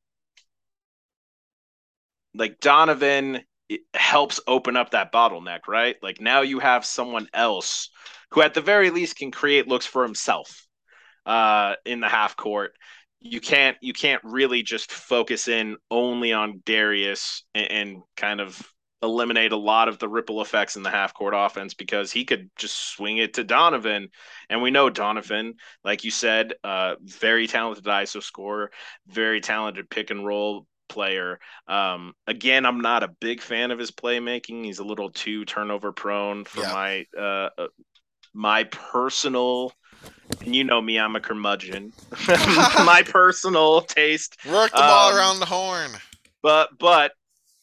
like 2.35 2.59
Donovan 2.59 3.41
helps 3.93 4.39
open 4.47 4.75
up 4.75 4.91
that 4.91 5.11
bottleneck, 5.11 5.67
right? 5.67 5.95
Like 6.01 6.19
now 6.19 6.41
you 6.41 6.59
have 6.59 6.85
someone 6.85 7.27
else 7.33 7.89
who 8.31 8.41
at 8.41 8.53
the 8.53 8.61
very 8.61 8.89
least 8.89 9.15
can 9.15 9.31
create 9.31 9.67
looks 9.67 9.85
for 9.85 10.03
himself 10.03 10.67
uh, 11.25 11.75
in 11.85 11.99
the 11.99 12.09
half 12.09 12.35
court 12.35 12.73
you 13.23 13.39
can't 13.39 13.77
you 13.81 13.93
can't 13.93 14.21
really 14.23 14.61
just 14.61 14.91
focus 14.91 15.47
in 15.47 15.77
only 15.89 16.33
on 16.33 16.61
Darius 16.65 17.43
and, 17.55 17.71
and, 17.71 18.03
kind 18.17 18.41
of 18.41 18.61
eliminate 19.01 19.51
a 19.51 19.57
lot 19.57 19.89
of 19.89 19.99
the 19.99 20.07
ripple 20.07 20.41
effects 20.41 20.77
in 20.77 20.83
the 20.83 20.89
half 20.89 21.13
court 21.13 21.33
offense 21.35 21.73
because 21.73 22.09
he 22.09 22.23
could 22.23 22.49
just 22.55 22.93
swing 22.93 23.17
it 23.17 23.33
to 23.33 23.43
Donovan 23.43 24.07
and 24.49 24.61
we 24.61 24.71
know 24.71 24.89
Donovan 24.89 25.55
like 25.83 26.05
you 26.05 26.11
said 26.11 26.53
uh, 26.63 26.95
very 27.01 27.47
talented 27.47 27.83
ISO 27.83 28.23
scorer 28.23 28.71
very 29.07 29.41
talented 29.41 29.89
pick 29.89 30.09
and 30.09 30.25
roll 30.25 30.65
player 30.93 31.39
um, 31.67 32.13
again 32.27 32.65
I'm 32.65 32.81
not 32.81 33.03
a 33.03 33.07
big 33.07 33.41
fan 33.41 33.71
of 33.71 33.79
his 33.79 33.91
playmaking 33.91 34.65
he's 34.65 34.79
a 34.79 34.85
little 34.85 35.09
too 35.09 35.45
turnover 35.45 35.91
prone 35.91 36.45
for 36.45 36.61
yeah. 36.61 36.73
my 36.73 37.05
uh, 37.17 37.49
uh 37.57 37.67
my 38.33 38.63
personal 38.65 39.73
and 40.41 40.55
you 40.55 40.63
know 40.63 40.81
me, 40.81 40.99
I'm 40.99 41.15
a 41.15 41.19
curmudgeon. 41.19 41.93
My 42.27 43.03
personal 43.07 43.81
taste. 43.81 44.37
Work 44.45 44.71
the 44.71 44.77
ball 44.77 45.11
um, 45.11 45.15
around 45.15 45.39
the 45.39 45.45
horn. 45.45 45.91
But 46.41 46.77
but 46.77 47.13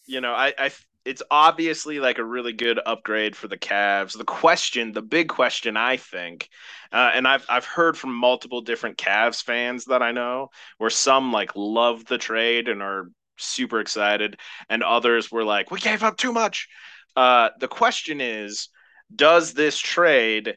you 0.07 0.21
know, 0.21 0.33
I, 0.33 0.55
I 0.59 0.71
it's 1.05 1.23
obviously 1.31 1.99
like 1.99 2.19
a 2.19 2.25
really 2.25 2.53
good 2.53 2.79
upgrade 2.85 3.35
for 3.35 3.49
the 3.49 3.59
Cavs. 3.59 4.17
The 4.17 4.25
question, 4.25 4.93
the 4.93 5.03
big 5.03 5.29
question, 5.29 5.77
I 5.77 5.97
think, 5.97 6.49
uh, 6.93 7.11
and 7.15 7.27
I've 7.27 7.45
I've 7.49 7.65
heard 7.65 7.97
from 7.97 8.15
multiple 8.15 8.61
different 8.61 8.99
Cavs 8.99 9.43
fans 9.43 9.87
that 9.87 10.03
I 10.03 10.13
know, 10.13 10.51
where 10.79 10.91
some 10.91 11.33
like 11.33 11.53
love 11.57 12.05
the 12.07 12.19
trade 12.19 12.69
and 12.69 12.83
are 12.83 13.11
super 13.41 13.81
excited, 13.81 14.39
and 14.69 14.83
others 14.83 15.31
were 15.31 15.45
like, 15.45 15.71
"We 15.71 15.81
gave 15.81 16.03
up 16.03 16.17
too 16.17 16.33
much." 16.33 16.69
Uh, 17.17 17.51
the 17.59 17.69
question 17.69 18.21
is, 18.21 18.69
does 19.15 19.55
this 19.55 19.79
trade 19.79 20.57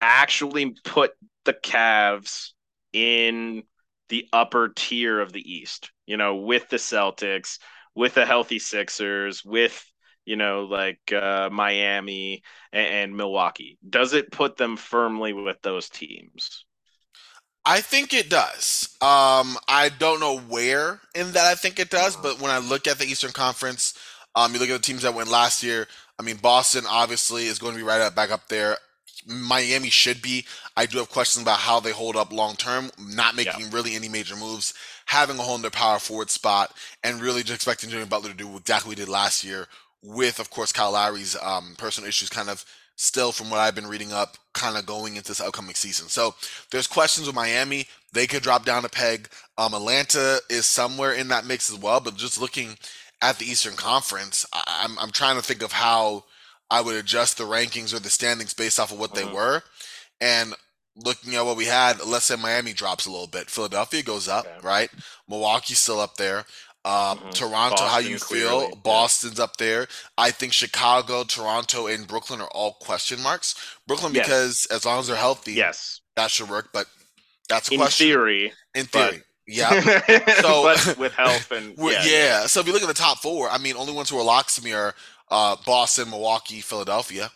actually 0.00 0.74
put 0.84 1.12
the 1.44 1.54
Cavs 1.54 2.50
in 2.92 3.62
the 4.08 4.28
upper 4.32 4.68
tier 4.68 5.20
of 5.20 5.32
the 5.32 5.40
East, 5.40 5.90
you 6.06 6.16
know, 6.16 6.36
with 6.36 6.68
the 6.68 6.76
Celtics, 6.76 7.58
with 7.94 8.14
the 8.14 8.26
healthy 8.26 8.58
Sixers, 8.58 9.44
with 9.44 9.84
you 10.26 10.36
know, 10.36 10.64
like 10.64 11.12
uh, 11.12 11.48
Miami 11.50 12.42
and, 12.72 12.86
and, 12.88 13.16
Milwaukee? 13.16 13.78
Does 13.88 14.12
it 14.12 14.32
put 14.32 14.56
them 14.56 14.76
firmly 14.76 15.32
with 15.32 15.62
those 15.62 15.88
teams? 15.88 16.65
I 17.66 17.80
think 17.80 18.14
it 18.14 18.30
does. 18.30 18.96
Um, 19.02 19.58
I 19.68 19.90
don't 19.98 20.20
know 20.20 20.38
where 20.38 21.00
in 21.14 21.32
that 21.32 21.46
I 21.46 21.54
think 21.54 21.78
it 21.78 21.90
does, 21.90 22.16
but 22.16 22.40
when 22.40 22.50
I 22.50 22.58
look 22.58 22.86
at 22.86 22.98
the 22.98 23.04
Eastern 23.04 23.32
Conference, 23.32 23.94
um, 24.34 24.54
you 24.54 24.60
look 24.60 24.70
at 24.70 24.74
the 24.74 24.78
teams 24.78 25.02
that 25.02 25.14
went 25.14 25.28
last 25.28 25.62
year. 25.62 25.88
I 26.18 26.22
mean, 26.22 26.36
Boston 26.36 26.84
obviously 26.88 27.46
is 27.46 27.58
going 27.58 27.72
to 27.72 27.78
be 27.78 27.82
right 27.82 28.00
up 28.00 28.14
back 28.14 28.30
up 28.30 28.48
there 28.48 28.78
Miami 29.26 29.90
should 29.90 30.22
be. 30.22 30.46
I 30.76 30.86
do 30.86 30.98
have 30.98 31.10
questions 31.10 31.42
about 31.42 31.58
how 31.58 31.80
they 31.80 31.90
hold 31.90 32.16
up 32.16 32.32
long 32.32 32.54
term, 32.54 32.90
not 32.98 33.34
making 33.34 33.60
yeah. 33.60 33.70
really 33.72 33.94
any 33.94 34.08
major 34.08 34.36
moves, 34.36 34.72
having 35.06 35.38
a 35.38 35.42
hole 35.42 35.56
in 35.56 35.62
their 35.62 35.70
power 35.70 35.98
forward 35.98 36.30
spot, 36.30 36.74
and 37.02 37.20
really 37.20 37.42
just 37.42 37.56
expecting 37.56 37.90
Jimmy 37.90 38.04
Butler 38.06 38.30
to 38.30 38.36
do 38.36 38.56
exactly 38.56 38.90
what 38.90 38.98
he 38.98 39.04
did 39.04 39.10
last 39.10 39.44
year. 39.44 39.66
With, 40.02 40.38
of 40.38 40.50
course, 40.50 40.72
Kyle 40.72 40.92
Lowry's 40.92 41.36
um, 41.42 41.74
personal 41.78 42.08
issues 42.08 42.28
kind 42.28 42.48
of 42.48 42.64
still, 42.96 43.30
from 43.30 43.50
what 43.50 43.60
I've 43.60 43.74
been 43.74 43.86
reading 43.86 44.12
up, 44.12 44.36
kind 44.52 44.76
of 44.76 44.86
going 44.86 45.16
into 45.16 45.28
this 45.28 45.40
upcoming 45.40 45.74
season. 45.74 46.08
So 46.08 46.34
there's 46.70 46.86
questions 46.86 47.26
with 47.26 47.36
Miami. 47.36 47.86
They 48.12 48.26
could 48.26 48.42
drop 48.42 48.64
down 48.64 48.84
a 48.84 48.88
peg. 48.88 49.28
Um, 49.58 49.74
Atlanta 49.74 50.40
is 50.50 50.66
somewhere 50.66 51.12
in 51.12 51.28
that 51.28 51.46
mix 51.46 51.70
as 51.70 51.78
well. 51.78 52.00
But 52.00 52.16
just 52.16 52.40
looking 52.40 52.76
at 53.22 53.38
the 53.38 53.46
Eastern 53.46 53.74
Conference, 53.74 54.46
I- 54.52 54.82
I'm, 54.84 54.98
I'm 54.98 55.12
trying 55.12 55.36
to 55.36 55.42
think 55.42 55.62
of 55.62 55.72
how 55.72 56.24
I 56.70 56.80
would 56.80 56.96
adjust 56.96 57.38
the 57.38 57.44
rankings 57.44 57.94
or 57.94 58.00
the 58.00 58.10
standings 58.10 58.54
based 58.54 58.80
off 58.80 58.92
of 58.92 58.98
what 58.98 59.12
mm-hmm. 59.12 59.28
they 59.28 59.32
were. 59.32 59.62
And 60.20 60.54
looking 60.96 61.34
at 61.34 61.44
what 61.44 61.56
we 61.56 61.66
had, 61.66 62.04
let's 62.04 62.24
say 62.24 62.36
Miami 62.36 62.72
drops 62.72 63.06
a 63.06 63.10
little 63.10 63.26
bit. 63.26 63.50
Philadelphia 63.50 64.02
goes 64.02 64.28
up, 64.28 64.46
okay. 64.46 64.66
right? 64.66 64.90
Milwaukee's 65.28 65.78
still 65.78 66.00
up 66.00 66.16
there. 66.16 66.46
Um, 66.86 67.18
mm-hmm. 67.18 67.30
Toronto, 67.30 67.76
Boston, 67.76 67.88
how 67.88 67.98
you 67.98 68.18
feel? 68.18 68.58
Clearly. 68.60 68.74
Boston's 68.84 69.38
yeah. 69.38 69.44
up 69.44 69.56
there. 69.56 69.88
I 70.16 70.30
think 70.30 70.52
Chicago, 70.52 71.24
Toronto, 71.24 71.88
and 71.88 72.06
Brooklyn 72.06 72.40
are 72.40 72.48
all 72.52 72.74
question 72.74 73.20
marks. 73.20 73.56
Brooklyn, 73.88 74.14
yes. 74.14 74.26
because 74.26 74.66
as 74.70 74.86
long 74.86 75.00
as 75.00 75.08
they're 75.08 75.16
healthy, 75.16 75.54
yes, 75.54 76.00
that 76.14 76.30
should 76.30 76.48
work. 76.48 76.68
But 76.72 76.86
that's 77.48 77.66
a 77.72 77.76
question. 77.76 77.76
in 77.76 77.80
question. 77.80 78.06
theory. 78.06 78.52
In 78.76 78.84
theory, 78.86 79.22
yeah. 79.48 79.80
So 80.42 80.94
with 80.96 81.12
health 81.14 81.50
and 81.50 81.74
yeah, 81.78 82.04
yeah, 82.04 82.46
So 82.46 82.60
if 82.60 82.68
you 82.68 82.72
look 82.72 82.82
at 82.82 82.88
the 82.88 82.94
top 82.94 83.18
four, 83.18 83.50
I 83.50 83.58
mean, 83.58 83.74
only 83.76 83.92
ones 83.92 84.08
who 84.08 84.18
are 84.18 84.24
locks 84.24 84.54
to 84.54 84.62
me 84.62 84.72
are 84.72 84.94
uh, 85.28 85.56
Boston, 85.66 86.10
Milwaukee, 86.10 86.60
Philadelphia. 86.60 87.32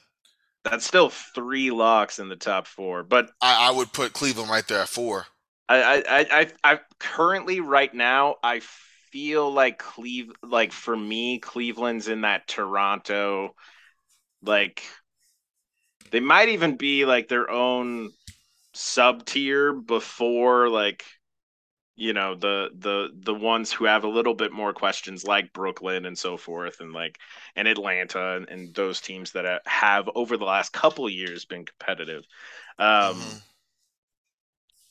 That's 0.63 0.87
still 0.87 1.11
three 1.11 1.73
locks 1.73 2.21
in 2.21 2.29
the 2.29 2.37
top 2.37 2.69
four, 2.69 3.03
but 3.03 3.31
I, 3.41 3.69
I 3.69 3.71
would 3.73 3.93
put 3.93 4.13
Cleveland 4.13 4.49
right 4.49 4.67
there 4.69 4.83
at 4.83 4.89
four. 4.89 5.27
I, 5.69 6.03
I, 6.09 6.27
I, 6.41 6.51
I 6.63 6.81
currently 6.99 7.61
right 7.61 7.93
now 7.93 8.37
I 8.43 8.61
feel 9.11 9.53
like 9.53 9.79
Cleve, 9.79 10.33
like 10.43 10.73
for 10.73 10.97
me, 10.97 11.39
Cleveland's 11.39 12.09
in 12.09 12.23
that 12.23 12.47
Toronto, 12.49 13.55
like 14.43 14.83
they 16.11 16.21
might 16.21 16.49
even 16.49 16.77
be 16.77 17.05
like 17.05 17.29
their 17.29 17.51
own 17.51 18.11
sub 18.73 19.25
tier 19.25 19.73
before 19.73 20.69
like 20.69 21.05
you 21.97 22.13
know 22.13 22.35
the 22.35 22.71
the 22.79 23.11
the 23.15 23.35
ones 23.35 23.73
who 23.73 23.85
have 23.85 24.05
a 24.05 24.09
little 24.09 24.35
bit 24.35 24.53
more 24.53 24.73
questions 24.73 25.25
like 25.25 25.53
Brooklyn 25.53 26.07
and 26.07 26.17
so 26.17 26.37
forth 26.37 26.81
and 26.81 26.93
like 26.93 27.19
and 27.57 27.69
Atlanta 27.69 28.37
and, 28.37 28.49
and 28.49 28.75
those 28.75 29.01
teams 29.01 29.33
that 29.33 29.61
have 29.67 30.09
over 30.15 30.37
the 30.37 30.45
last 30.45 30.73
couple 30.73 31.09
years 31.11 31.45
been 31.45 31.65
competitive 31.65 32.25
um 32.79 33.17
mm-hmm. 33.17 33.37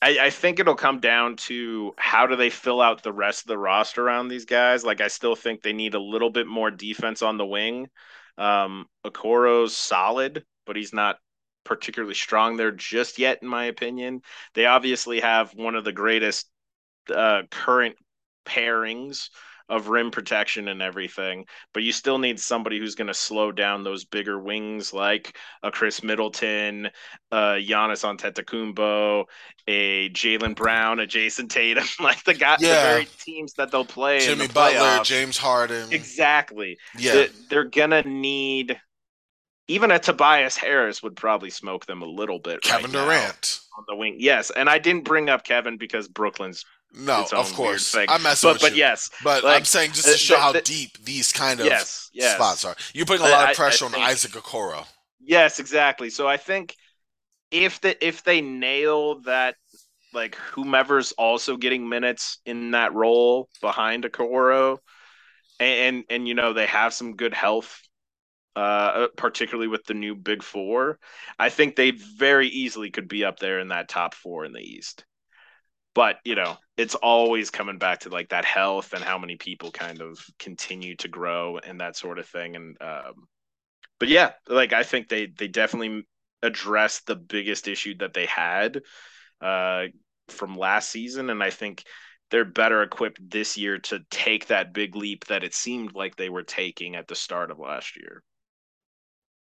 I, 0.01 0.17
I 0.21 0.29
think 0.29 0.59
it'll 0.59 0.75
come 0.75 0.99
down 0.99 1.35
to 1.37 1.93
how 1.97 2.27
do 2.27 2.35
they 2.35 2.49
fill 2.49 2.81
out 2.81 3.03
the 3.03 3.11
rest 3.13 3.41
of 3.41 3.47
the 3.47 3.57
roster 3.57 4.05
around 4.05 4.27
these 4.27 4.45
guys. 4.45 4.83
Like 4.83 5.01
I 5.01 5.07
still 5.07 5.35
think 5.35 5.61
they 5.61 5.73
need 5.73 5.93
a 5.93 5.99
little 5.99 6.29
bit 6.29 6.47
more 6.47 6.71
defense 6.71 7.21
on 7.21 7.37
the 7.37 7.45
wing. 7.45 7.87
Um, 8.37 8.85
Okoro's 9.05 9.75
solid, 9.75 10.45
but 10.65 10.77
he's 10.77 10.93
not 10.93 11.17
particularly 11.65 12.15
strong 12.15 12.55
there 12.55 12.71
just 12.71 13.19
yet, 13.19 13.39
in 13.41 13.47
my 13.47 13.65
opinion. 13.65 14.21
They 14.53 14.65
obviously 14.65 15.19
have 15.19 15.53
one 15.53 15.75
of 15.75 15.83
the 15.83 15.91
greatest 15.91 16.49
uh, 17.13 17.43
current 17.51 17.95
pairings 18.45 19.29
of 19.69 19.87
rim 19.87 20.09
protection 20.09 20.67
and 20.67 20.81
everything, 20.81 21.45
but 21.73 21.83
you 21.83 21.91
still 21.91 22.17
need 22.17 22.39
somebody 22.39 22.79
who's 22.79 22.95
going 22.95 23.07
to 23.07 23.13
slow 23.13 23.51
down 23.51 23.83
those 23.83 24.03
bigger 24.03 24.39
wings 24.39 24.93
like 24.93 25.37
a 25.63 25.71
Khris 25.71 26.03
Middleton, 26.03 26.87
uh, 27.31 27.53
Giannis 27.53 28.03
Antetokounmpo, 28.03 29.25
a 29.67 30.09
Jaylen 30.09 30.55
Brown, 30.55 30.99
a 30.99 31.05
Jayson 31.05 31.47
Tatum, 31.47 31.85
like 31.99 32.23
the 32.23 32.33
guy, 32.33 32.57
yeah. 32.59 32.69
the 32.69 32.89
very 32.89 33.07
teams 33.19 33.53
that 33.53 33.71
they'll 33.71 33.85
play. 33.85 34.19
Jimmy 34.19 34.47
the 34.47 34.53
Butler, 34.53 35.03
James 35.03 35.37
Harden. 35.37 35.91
Exactly. 35.91 36.77
Yeah, 36.97 37.13
they're, 37.13 37.27
they're 37.49 37.63
gonna 37.65 38.01
need. 38.03 38.79
Even 39.67 39.91
a 39.91 39.99
Tobias 39.99 40.57
Harris 40.57 41.03
would 41.03 41.15
probably 41.15 41.51
smoke 41.51 41.85
them 41.85 42.01
a 42.01 42.07
little 42.07 42.39
bit. 42.39 42.63
Kevin 42.63 42.91
right 42.91 43.05
Durant 43.05 43.59
on 43.77 43.83
the 43.87 43.95
wing. 43.95 44.15
Yes, 44.17 44.49
and 44.49 44.67
I 44.67 44.79
didn't 44.79 45.03
bring 45.03 45.29
up 45.29 45.43
Kevin 45.43 45.77
because 45.77 46.07
Brooklyn's 46.07 46.65
no, 46.93 47.25
of 47.33 47.53
course. 47.53 47.95
I'm 47.95 48.23
messing 48.23 48.47
but, 48.47 48.53
with 48.55 48.61
but 48.61 48.71
you. 48.71 48.79
yes, 48.79 49.09
but 49.23 49.43
like, 49.43 49.57
I'm 49.57 49.65
saying 49.65 49.91
just 49.91 50.07
to 50.07 50.17
show 50.17 50.35
the, 50.35 50.39
how 50.39 50.51
deep 50.53 50.97
these 51.03 51.31
kind 51.31 51.59
of 51.59 51.65
yes, 51.65 52.09
yes. 52.13 52.35
spots 52.35 52.65
are. 52.65 52.75
You're 52.93 53.05
putting 53.05 53.25
a 53.25 53.29
lot 53.29 53.49
of 53.49 53.55
pressure 53.55 53.85
I, 53.85 53.87
I 53.87 53.89
on 53.89 53.93
think, 53.93 54.05
Isaac 54.05 54.31
Okoro. 54.31 54.85
Yes, 55.19 55.59
exactly. 55.59 56.09
So 56.09 56.27
I 56.27 56.37
think 56.37 56.75
if 57.51 57.79
the 57.81 58.05
if 58.05 58.23
they 58.23 58.41
nail 58.41 59.21
that, 59.21 59.55
like 60.13 60.35
whomever's 60.35 61.11
also 61.13 61.57
getting 61.57 61.87
minutes 61.87 62.39
in 62.45 62.71
that 62.71 62.93
role 62.93 63.49
behind 63.61 64.05
Okoro, 64.05 64.79
and, 65.59 65.79
and 65.79 66.05
and 66.09 66.27
you 66.27 66.33
know 66.33 66.53
they 66.53 66.65
have 66.65 66.93
some 66.93 67.15
good 67.15 67.33
health 67.33 67.79
uh, 68.55 69.07
particularly 69.15 69.67
with 69.67 69.85
the 69.85 69.93
new 69.93 70.15
Big 70.15 70.43
Four, 70.43 70.99
I 71.37 71.49
think 71.49 71.75
they 71.75 71.91
very 71.91 72.47
easily 72.47 72.89
could 72.89 73.07
be 73.07 73.23
up 73.23 73.39
there 73.39 73.59
in 73.59 73.69
that 73.69 73.87
top 73.87 74.13
four 74.15 74.43
in 74.43 74.53
the 74.53 74.59
East 74.59 75.05
but 75.99 76.15
you 76.23 76.33
know 76.33 76.55
it's 76.77 76.95
always 76.95 77.49
coming 77.49 77.77
back 77.77 77.99
to 77.99 78.07
like 78.07 78.29
that 78.29 78.45
health 78.45 78.93
and 78.93 79.03
how 79.03 79.17
many 79.17 79.35
people 79.35 79.69
kind 79.69 79.99
of 80.01 80.17
continue 80.39 80.95
to 80.95 81.09
grow 81.09 81.57
and 81.57 81.81
that 81.81 81.97
sort 81.97 82.19
of 82.19 82.25
thing. 82.25 82.55
And 82.55 82.77
um 82.79 83.27
but 83.99 84.07
yeah 84.07 84.31
like 84.47 84.71
i 84.71 84.83
think 84.83 85.09
they 85.09 85.25
they 85.25 85.49
definitely 85.49 86.07
addressed 86.41 87.05
the 87.05 87.17
biggest 87.17 87.67
issue 87.67 87.97
that 87.97 88.13
they 88.13 88.27
had 88.27 88.79
uh 89.41 89.87
from 90.29 90.55
last 90.55 90.89
season. 90.89 91.29
And 91.29 91.43
i 91.43 91.49
think 91.49 91.83
they're 92.31 92.45
better 92.45 92.81
equipped 92.81 93.19
this 93.29 93.57
year 93.57 93.77
to 93.79 93.99
take 94.09 94.47
that 94.47 94.73
big 94.73 94.95
leap 94.95 95.25
that 95.25 95.43
it 95.43 95.53
seemed 95.53 95.95
like 95.95 96.15
they 96.15 96.29
were 96.29 96.43
taking 96.43 96.95
at 96.95 97.09
the 97.09 97.15
start 97.15 97.51
of 97.51 97.59
last 97.59 97.97
year. 97.97 98.23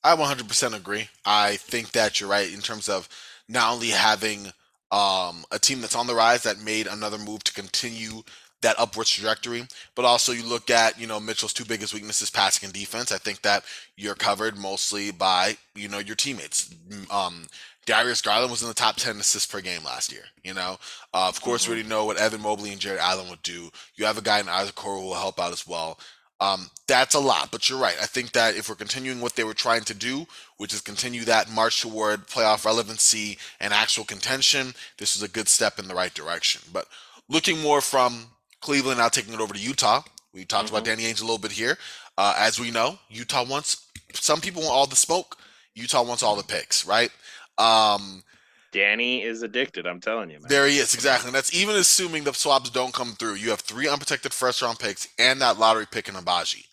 I 0.02 0.16
100% 0.16 0.74
agree. 0.74 1.10
I 1.26 1.58
think 1.58 1.92
that 1.92 2.22
you're 2.22 2.30
right 2.30 2.54
in 2.54 2.62
terms 2.62 2.88
of 2.88 3.10
not 3.50 3.74
only 3.74 3.90
having 3.90 4.54
um, 4.92 5.44
a 5.52 5.60
team 5.60 5.82
that's 5.82 5.96
on 5.96 6.08
the 6.08 6.16
rise 6.16 6.44
that 6.44 6.60
made 6.64 6.88
another 6.88 7.18
move 7.18 7.44
to 7.46 7.54
continue 7.54 8.24
that 8.62 8.80
upwards 8.80 9.10
trajectory. 9.12 9.68
But 9.96 10.06
also, 10.06 10.32
you 10.32 10.44
look 10.44 10.70
at 10.70 11.00
you 11.00 11.08
know 11.08 11.20
Mitchell's 11.20 11.54
two 11.54 11.66
biggest 11.66 11.94
weaknesses, 11.94 12.30
passing 12.30 12.68
and 12.68 12.74
defense. 12.74 13.12
I 13.12 13.18
think 13.18 13.42
that 13.42 13.64
you're 13.96 14.16
covered 14.16 14.58
mostly 14.58 15.12
by 15.12 15.58
you 15.76 15.90
know 15.90 16.00
your 16.00 16.16
teammates. 16.16 16.74
Um, 17.12 17.48
Darius 17.86 18.22
Garland 18.22 18.52
was 18.52 18.62
in 18.62 18.68
the 18.68 18.74
top 18.74 18.98
10 18.98 19.16
assists 19.18 19.50
per 19.50 19.62
game 19.62 19.86
last 19.86 20.12
year. 20.12 20.26
You 20.44 20.54
know, 20.54 20.78
uh, 21.14 21.30
of 21.30 21.42
course, 21.42 21.64
mm-hmm. 21.64 21.72
we 21.72 21.76
already 21.78 21.90
know 21.90 22.06
what 22.06 22.18
Evan 22.18 22.42
Mobley 22.42 22.72
and 22.72 22.82
Jarrett 22.82 23.02
Allen 23.02 23.30
would 23.30 23.42
do. 23.44 23.70
You 23.96 24.06
have 24.06 24.18
a 24.18 24.22
guy 24.22 24.40
in 24.42 24.50
Isaac 24.50 24.76
Okoro 24.76 25.00
who 25.00 25.08
will 25.08 25.14
help 25.14 25.40
out 25.40 25.54
as 25.54 25.66
well. 25.66 25.98
Um, 26.40 26.70
that's 26.88 27.16
a 27.16 27.20
lot, 27.20 27.52
but 27.52 27.70
you're 27.70 27.80
right. 27.80 27.98
I 28.02 28.06
think 28.06 28.32
that 28.34 28.56
if 28.56 28.70
we're 28.70 28.76
continuing 28.76 29.22
what 29.22 29.36
they 29.36 29.44
were 29.44 29.56
trying 29.56 29.84
to 29.86 29.94
do, 29.94 30.28
which 30.58 30.74
is 30.74 30.82
continue 30.82 31.24
that 31.26 31.50
march 31.50 31.82
toward 31.82 32.28
playoff 32.28 32.66
relevancy 32.66 33.38
and 33.60 33.74
actual 33.74 34.06
contention, 34.06 34.74
this 34.98 35.16
is 35.16 35.24
a 35.24 35.28
good 35.28 35.48
step 35.48 35.80
in 35.80 35.88
the 35.88 35.96
right 35.96 36.14
direction. 36.14 36.62
But 36.72 36.88
looking 37.28 37.60
more 37.62 37.82
from 37.82 38.28
Cleveland, 38.62 39.00
now 39.00 39.10
taking 39.10 39.34
it 39.34 39.42
over 39.42 39.54
to 39.54 39.60
Utah. 39.60 40.04
We 40.34 40.46
talked 40.46 40.68
mm-hmm. 40.68 40.76
about 40.76 40.86
Danny 40.86 41.04
Ainge 41.04 41.22
a 41.22 41.26
little 41.26 41.38
bit 41.40 41.52
here. 41.52 41.78
Uh, 42.18 42.36
as 42.38 42.60
we 42.60 42.72
know, 42.72 43.00
Utah 43.10 43.46
wants 43.46 43.88
some 44.14 44.42
people 44.42 44.62
want 44.62 44.74
all 44.74 44.88
the 44.88 44.96
smoke. 44.96 45.38
Utah 45.76 46.04
wants 46.04 46.24
all 46.24 46.36
the 46.36 46.44
picks, 46.44 46.86
right? 46.86 47.12
Um, 47.58 48.24
Danny 48.72 49.24
is 49.24 49.42
addicted. 49.44 49.88
I'm 49.88 50.02
telling 50.02 50.30
you. 50.30 50.40
Man. 50.40 50.50
There 50.50 50.68
he 50.68 50.78
is, 50.78 50.94
exactly. 50.94 51.28
And 51.28 51.36
that's 51.36 51.54
even 51.54 51.76
assuming 51.76 52.24
the 52.24 52.34
swaps 52.34 52.70
don't 52.70 52.94
come 52.94 53.14
through. 53.14 53.36
You 53.36 53.50
have 53.50 53.62
three 53.62 53.88
unprotected 53.88 54.34
first 54.34 54.62
round 54.62 54.80
picks 54.80 55.08
and 55.18 55.42
that 55.42 55.58
lottery 55.58 55.86
pick 55.90 56.10
in 56.10 56.16
Agbaji, 56.16 56.66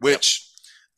which. 0.00 0.40
Yep. 0.40 0.50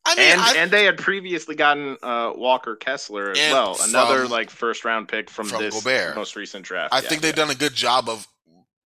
I 0.09 0.15
mean, 0.15 0.33
and 0.33 0.41
I've, 0.41 0.57
and 0.57 0.71
they 0.71 0.85
had 0.85 0.99
previously 0.99 1.57
gotten 1.57 1.97
uh, 2.01 2.33
Walker 2.37 2.77
Kessler 2.77 3.33
as 3.33 3.39
well, 3.39 3.75
from, 3.75 3.91
another 3.91 4.29
like 4.29 4.51
first 4.51 4.85
round 4.85 5.09
pick 5.09 5.29
from, 5.29 5.49
from 5.49 5.61
this 5.61 5.75
Gobert. 5.75 6.15
most 6.15 6.37
recent 6.37 6.65
draft. 6.65 6.95
I 6.95 6.99
yeah, 6.99 7.09
think 7.09 7.23
they've 7.23 7.37
yeah. 7.37 7.45
done 7.45 7.51
a 7.51 7.59
good 7.59 7.75
job 7.75 8.09
of 8.09 8.29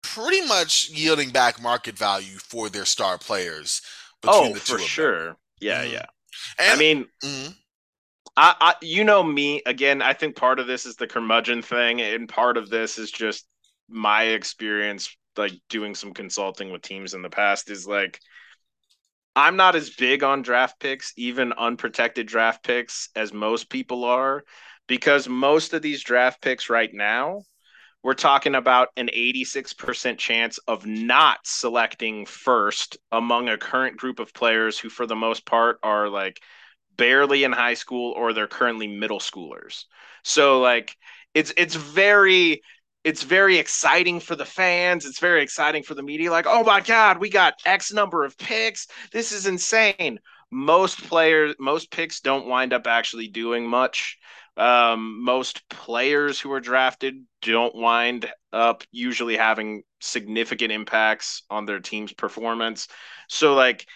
pretty 0.02 0.44
much 0.46 0.90
yielding 0.90 1.30
back 1.30 1.62
market 1.62 1.96
value 1.96 2.38
for 2.38 2.68
their 2.68 2.84
star 2.84 3.16
players. 3.16 3.80
Between 4.22 4.52
oh, 4.52 4.54
for 4.54 4.78
sure. 4.78 5.36
Yeah, 5.60 5.84
mm-hmm. 5.84 5.92
yeah. 5.92 6.06
And, 6.58 6.72
I 6.72 6.76
mean, 6.76 7.06
mm-hmm. 7.22 7.52
I, 8.36 8.54
I, 8.60 8.74
you 8.82 9.04
know 9.04 9.22
me 9.22 9.62
again. 9.64 10.02
I 10.02 10.12
think 10.12 10.36
part 10.36 10.58
of 10.58 10.66
this 10.66 10.86
is 10.86 10.96
the 10.96 11.06
curmudgeon 11.06 11.62
thing, 11.62 12.00
and 12.00 12.28
part 12.28 12.56
of 12.56 12.68
this 12.68 12.98
is 12.98 13.10
just 13.10 13.46
my 13.88 14.24
experience, 14.24 15.16
like 15.36 15.52
doing 15.68 15.94
some 15.94 16.12
consulting 16.12 16.72
with 16.72 16.82
teams 16.82 17.14
in 17.14 17.22
the 17.22 17.30
past. 17.30 17.70
Is 17.70 17.86
like 17.86 18.20
I'm 19.36 19.56
not 19.56 19.76
as 19.76 19.90
big 19.90 20.22
on 20.22 20.42
draft 20.42 20.80
picks, 20.80 21.12
even 21.16 21.52
unprotected 21.52 22.26
draft 22.26 22.64
picks, 22.64 23.08
as 23.16 23.32
most 23.32 23.68
people 23.68 24.04
are, 24.04 24.44
because 24.86 25.28
most 25.28 25.72
of 25.72 25.82
these 25.82 26.02
draft 26.02 26.40
picks 26.40 26.70
right 26.70 26.92
now, 26.92 27.42
we're 28.02 28.14
talking 28.14 28.54
about 28.54 28.88
an 28.96 29.08
86% 29.08 30.18
chance 30.18 30.58
of 30.68 30.86
not 30.86 31.38
selecting 31.44 32.26
first 32.26 32.98
among 33.10 33.48
a 33.48 33.58
current 33.58 33.96
group 33.96 34.20
of 34.20 34.34
players 34.34 34.78
who, 34.78 34.88
for 34.88 35.06
the 35.06 35.16
most 35.16 35.46
part, 35.46 35.78
are 35.82 36.08
like 36.08 36.40
barely 36.96 37.44
in 37.44 37.52
high 37.52 37.74
school 37.74 38.12
or 38.16 38.32
they're 38.32 38.46
currently 38.46 38.88
middle 38.88 39.20
schoolers. 39.20 39.84
So 40.22 40.60
like 40.60 40.96
it's 41.34 41.52
it's 41.56 41.74
very 41.74 42.62
it's 43.04 43.22
very 43.22 43.58
exciting 43.58 44.18
for 44.18 44.34
the 44.34 44.46
fans. 44.46 45.04
It's 45.04 45.18
very 45.18 45.42
exciting 45.42 45.82
for 45.82 45.94
the 45.94 46.02
media. 46.02 46.30
Like, 46.30 46.46
oh 46.48 46.64
my 46.64 46.80
God, 46.80 47.18
we 47.18 47.28
got 47.28 47.54
X 47.66 47.92
number 47.92 48.24
of 48.24 48.38
picks. 48.38 48.86
This 49.12 49.30
is 49.30 49.46
insane. 49.46 50.18
Most 50.50 51.02
players, 51.06 51.54
most 51.58 51.90
picks 51.90 52.20
don't 52.20 52.46
wind 52.46 52.72
up 52.72 52.86
actually 52.86 53.28
doing 53.28 53.68
much. 53.68 54.16
Um, 54.56 55.22
most 55.22 55.68
players 55.68 56.40
who 56.40 56.52
are 56.52 56.60
drafted 56.60 57.16
don't 57.42 57.74
wind 57.74 58.30
up 58.52 58.84
usually 58.92 59.36
having 59.36 59.82
significant 60.00 60.72
impacts 60.72 61.42
on 61.50 61.66
their 61.66 61.80
team's 61.80 62.12
performance. 62.12 62.88
So, 63.28 63.54
like, 63.54 63.86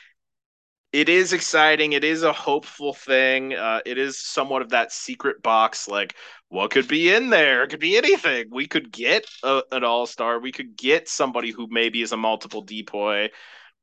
it 0.93 1.09
is 1.09 1.33
exciting. 1.33 1.93
It 1.93 2.05
is 2.05 2.23
a 2.23 2.33
hopeful 2.33 2.95
thing. 2.95 3.55
Uh, 3.55 3.81
it 3.85 3.99
is 3.99 4.19
somewhat 4.19 4.63
of 4.63 4.71
that 4.71 4.91
secret 4.91 5.43
box. 5.43 5.87
Like, 5.87 6.15
what 6.49 6.71
could 6.71 6.89
be 6.89 7.13
in 7.13 7.29
there? 7.29 7.63
It 7.63 7.71
could 7.71 7.81
be 7.81 7.99
anything. 7.99 8.47
We 8.51 8.67
could 8.67 8.91
get 8.91 9.27
a, 9.43 9.63
an 9.71 9.85
all 9.85 10.07
star. 10.07 10.41
We 10.41 10.53
could 10.53 10.77
get 10.77 11.09
somebody 11.09 11.51
who 11.51 11.67
maybe 11.71 12.01
is 12.01 12.13
a 12.13 12.17
multiple 12.17 12.65
DPOY. 12.65 13.29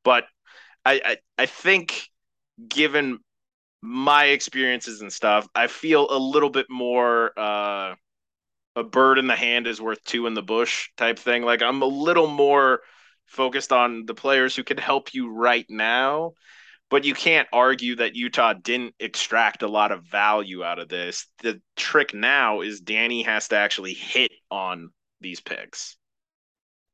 But 0.04 0.26
I, 0.84 1.02
I, 1.06 1.18
I 1.38 1.46
think, 1.46 2.10
given 2.68 3.20
my 3.82 4.26
experiences 4.26 5.02
and 5.02 5.14
stuff, 5.14 5.48
I 5.54 5.68
feel 5.68 6.08
a 6.10 6.18
little 6.18 6.50
bit 6.50 6.66
more 6.70 7.38
uh, 7.38 7.94
a 8.76 8.84
bird 8.84 9.20
in 9.20 9.28
the 9.28 9.36
hand 9.36 9.68
is 9.68 9.80
worth 9.80 10.04
two 10.04 10.26
in 10.26 10.34
the 10.34 10.42
bush 10.42 10.90
type 10.98 11.20
thing. 11.20 11.44
Like 11.44 11.62
I'm 11.62 11.82
a 11.84 11.88
little 11.88 12.28
more 12.28 12.82
focused 13.26 13.72
on 13.72 14.06
the 14.06 14.16
players 14.16 14.56
who 14.56 14.64
can 14.64 14.78
help 14.78 15.14
you 15.14 15.32
right 15.32 15.66
now 15.70 16.34
but 16.89 17.04
you 17.04 17.13
can't 17.13 17.48
argue 17.51 17.96
that 17.96 18.15
Utah 18.15 18.54
didn't 18.54 18.96
extract 19.00 19.63
a 19.63 19.68
lot 19.68 19.92
of 19.92 20.06
value 20.06 20.63
out 20.63 20.80
of 20.80 20.89
this. 20.89 21.27
The 21.42 21.62
trick 21.75 22.13
now 22.13 22.62
is 22.62 22.80
Danny 22.80 23.24
has 23.24 23.48
to 23.50 23.58
actually 23.58 23.94
hit 23.94 24.32
on 24.51 24.89
these 25.22 25.39
picks. 25.39 25.98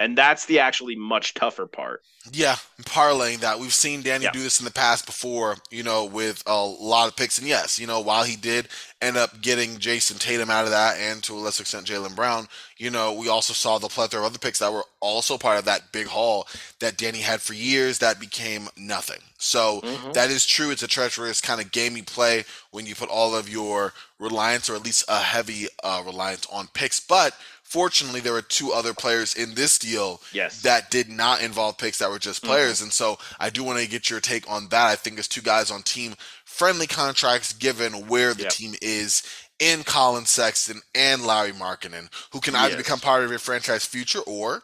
And 0.02 0.18
that's 0.18 0.46
the 0.46 0.60
actually 0.60 0.96
much 0.96 1.36
tougher 1.36 1.68
part. 1.68 2.02
Yeah, 2.32 2.56
parlaying 2.82 3.40
that. 3.40 3.60
We've 3.60 3.74
seen 3.74 4.02
Danny 4.02 4.26
yeah. 4.26 4.32
do 4.32 4.42
this 4.42 4.60
in 4.60 4.66
the 4.66 4.72
past 4.72 5.06
before, 5.06 5.58
you 5.70 5.84
know, 5.84 6.06
with 6.06 6.44
a 6.46 6.64
lot 6.64 7.08
of 7.08 7.16
picks. 7.16 7.38
And 7.38 7.48
yes, 7.48 7.80
you 7.80 7.88
know, 7.88 8.00
while 8.00 8.24
he 8.24 8.36
did 8.36 8.68
end 9.02 9.18
up 9.18 9.42
getting 9.42 9.78
Jayson 9.78 10.20
Tatum 10.20 10.50
out 10.50 10.66
of 10.66 10.72
that 10.72 10.98
and 11.00 11.22
to 11.24 11.34
a 11.34 11.36
lesser 11.36 11.62
extent 11.62 11.88
Jaylen 11.88 12.16
Brown, 12.16 12.48
you 12.78 12.90
know, 12.90 13.14
we 13.14 13.28
also 13.28 13.54
saw 13.54 13.78
the 13.78 13.88
plethora 13.88 14.22
of 14.22 14.26
other 14.28 14.40
picks 14.40 14.60
that 14.60 14.74
were 14.74 14.86
also 15.00 15.38
part 15.38 15.60
of 15.60 15.66
that 15.66 15.92
big 15.92 16.08
haul 16.08 16.48
that 16.80 16.98
Danny 16.98 17.20
had 17.20 17.42
for 17.42 17.54
years 17.54 18.00
that 18.00 18.20
became 18.20 18.70
nothing. 18.76 19.22
So 19.38 19.82
mm-hmm. 19.82 20.12
that 20.14 20.30
is 20.30 20.46
true. 20.46 20.72
It's 20.72 20.84
a 20.84 20.88
treacherous 20.88 21.42
kind 21.42 21.62
of 21.62 21.72
game 21.72 21.98
you 21.98 22.04
play 22.04 22.46
when 22.72 22.86
you 22.86 22.96
put 22.96 23.10
all 23.10 23.36
of 23.36 23.50
your 23.50 23.94
reliance 24.20 24.70
or 24.70 24.76
at 24.76 24.86
least 24.86 25.06
a 25.08 25.20
heavy 25.20 25.68
uh, 25.84 26.04
reliance 26.06 26.46
on 26.52 26.68
picks. 26.74 27.00
But 27.00 27.36
Fortunately, 27.72 28.20
there 28.20 28.34
were 28.34 28.42
two 28.42 28.74
other 28.74 28.94
players 28.94 29.34
in 29.34 29.54
this 29.54 29.80
deal 29.80 30.20
yes. 30.34 30.62
that 30.64 30.92
did 30.92 31.08
not 31.08 31.42
involve 31.42 31.78
picks 31.78 32.00
that 32.00 32.10
were 32.10 32.20
just 32.20 32.42
mm-hmm. 32.42 32.52
players. 32.52 32.76
Mm-hmm. 32.76 32.84
And 32.88 32.92
so 32.92 33.18
I 33.40 33.50
do 33.50 33.64
want 33.64 33.80
to 33.80 33.88
get 33.88 34.10
your 34.10 34.20
take 34.20 34.44
on 34.52 34.68
that. 34.72 34.88
I 34.88 34.96
think 34.98 35.18
it's 35.18 35.30
two 35.30 35.40
guys 35.40 35.72
on 35.72 35.82
team 35.82 36.16
friendly 36.44 36.86
contracts 36.86 37.54
given 37.54 38.10
where 38.10 38.34
the 38.34 38.44
yep. 38.44 38.52
team 38.52 38.76
is 38.82 39.24
in 39.58 39.84
Collin 39.84 40.26
Sexton 40.26 40.82
and 40.94 41.24
Lauri 41.24 41.54
Markkanen, 41.54 42.10
who 42.34 42.42
can 42.42 42.56
either 42.56 42.74
yes. 42.74 42.84
become 42.84 43.00
part 43.00 43.24
of 43.24 43.30
your 43.30 43.40
franchise 43.40 43.86
future 43.86 44.20
or 44.28 44.64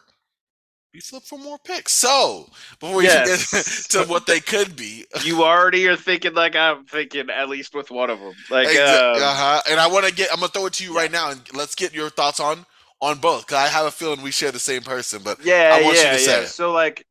be 0.92 1.00
flip 1.00 1.22
for 1.22 1.38
more 1.38 1.56
picks. 1.64 1.92
So 1.92 2.50
before 2.78 3.02
yes. 3.02 3.50
you 3.54 3.58
get 4.02 4.06
to 4.06 4.12
what 4.12 4.26
they 4.26 4.40
could 4.40 4.76
be, 4.76 5.06
you 5.24 5.44
already 5.44 5.88
are 5.88 5.96
thinking 5.96 6.34
like 6.34 6.54
I'm 6.54 6.84
thinking 6.84 7.30
at 7.30 7.48
least 7.48 7.74
with 7.74 7.90
one 7.90 8.10
of 8.10 8.20
them. 8.20 8.34
Like, 8.50 8.68
exactly. 8.68 9.22
um, 9.22 9.28
uh-huh. 9.30 9.62
And 9.70 9.80
I 9.80 9.86
want 9.86 10.04
to 10.04 10.12
get, 10.12 10.30
I'm 10.30 10.40
gonna 10.40 10.48
throw 10.48 10.66
it 10.66 10.74
to 10.74 10.84
you 10.84 10.92
yeah. 10.92 11.00
right 11.00 11.10
now, 11.10 11.30
and 11.30 11.40
let's 11.54 11.74
get 11.74 11.94
your 11.94 12.10
thoughts 12.10 12.38
on 12.38 12.66
on 13.00 13.18
both. 13.18 13.46
Cause 13.46 13.58
I 13.58 13.68
have 13.68 13.86
a 13.86 13.90
feeling 13.90 14.22
we 14.22 14.30
share 14.30 14.52
the 14.52 14.58
same 14.58 14.82
person, 14.82 15.22
but 15.22 15.44
yeah, 15.44 15.72
I 15.74 15.82
want 15.82 15.96
yeah, 15.96 16.12
you 16.12 16.18
to 16.18 16.24
yeah. 16.24 16.40
Say 16.40 16.46
So 16.46 16.72
like, 16.72 17.04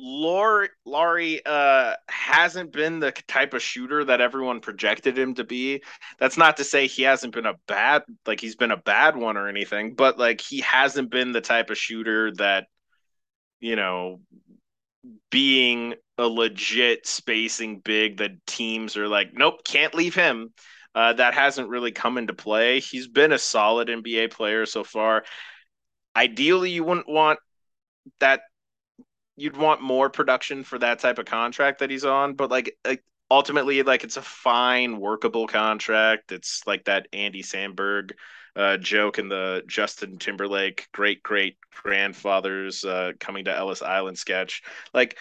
Lauri, 0.00 0.68
Lauri 0.84 1.40
uh, 1.44 1.94
hasn't 2.08 2.72
been 2.72 3.00
the 3.00 3.10
type 3.26 3.52
of 3.52 3.62
shooter 3.62 4.04
that 4.04 4.20
everyone 4.20 4.60
projected 4.60 5.18
him 5.18 5.34
to 5.34 5.44
be. 5.44 5.82
That's 6.20 6.36
not 6.36 6.56
to 6.58 6.64
say 6.64 6.86
he 6.86 7.02
hasn't 7.02 7.34
been 7.34 7.46
a 7.46 7.54
bad, 7.66 8.02
like 8.24 8.40
he's 8.40 8.54
been 8.54 8.70
a 8.70 8.76
bad 8.76 9.16
one 9.16 9.36
or 9.36 9.48
anything, 9.48 9.94
but 9.94 10.18
like 10.18 10.40
he 10.40 10.60
hasn't 10.60 11.10
been 11.10 11.32
the 11.32 11.40
type 11.40 11.70
of 11.70 11.78
shooter 11.78 12.32
that, 12.34 12.66
you 13.58 13.74
know, 13.74 14.20
being 15.30 15.94
a 16.16 16.28
legit 16.28 17.06
spacing 17.06 17.80
big 17.80 18.18
that 18.18 18.46
teams 18.46 18.96
are 18.96 19.08
like, 19.08 19.32
nope, 19.32 19.64
can't 19.64 19.94
leave 19.94 20.14
him. 20.14 20.52
Uh, 20.94 21.12
that 21.12 21.34
hasn't 21.34 21.68
really 21.68 21.92
come 21.92 22.18
into 22.18 22.32
play. 22.32 22.80
He's 22.80 23.08
been 23.08 23.32
a 23.32 23.38
solid 23.38 23.88
NBA 23.88 24.32
player 24.32 24.66
so 24.66 24.84
far. 24.84 25.24
Ideally, 26.16 26.70
you 26.70 26.84
wouldn't 26.84 27.08
want 27.08 27.38
that. 28.20 28.40
You'd 29.36 29.56
want 29.56 29.80
more 29.80 30.10
production 30.10 30.64
for 30.64 30.78
that 30.80 30.98
type 30.98 31.18
of 31.18 31.26
contract 31.26 31.78
that 31.78 31.90
he's 31.90 32.04
on, 32.04 32.34
but 32.34 32.50
like, 32.50 32.76
like 32.84 33.04
ultimately, 33.30 33.82
like 33.84 34.02
it's 34.02 34.16
a 34.16 34.22
fine, 34.22 34.98
workable 34.98 35.46
contract. 35.46 36.32
It's 36.32 36.66
like 36.66 36.84
that 36.86 37.06
Andy 37.12 37.42
Samberg 37.42 38.12
uh, 38.56 38.76
joke 38.76 39.20
in 39.20 39.28
the 39.28 39.62
Justin 39.68 40.18
Timberlake 40.18 40.88
great 40.92 41.22
great 41.22 41.56
grandfather's 41.70 42.84
uh, 42.84 43.12
coming 43.20 43.44
to 43.44 43.56
Ellis 43.56 43.82
Island 43.82 44.18
sketch. 44.18 44.62
Like 44.92 45.16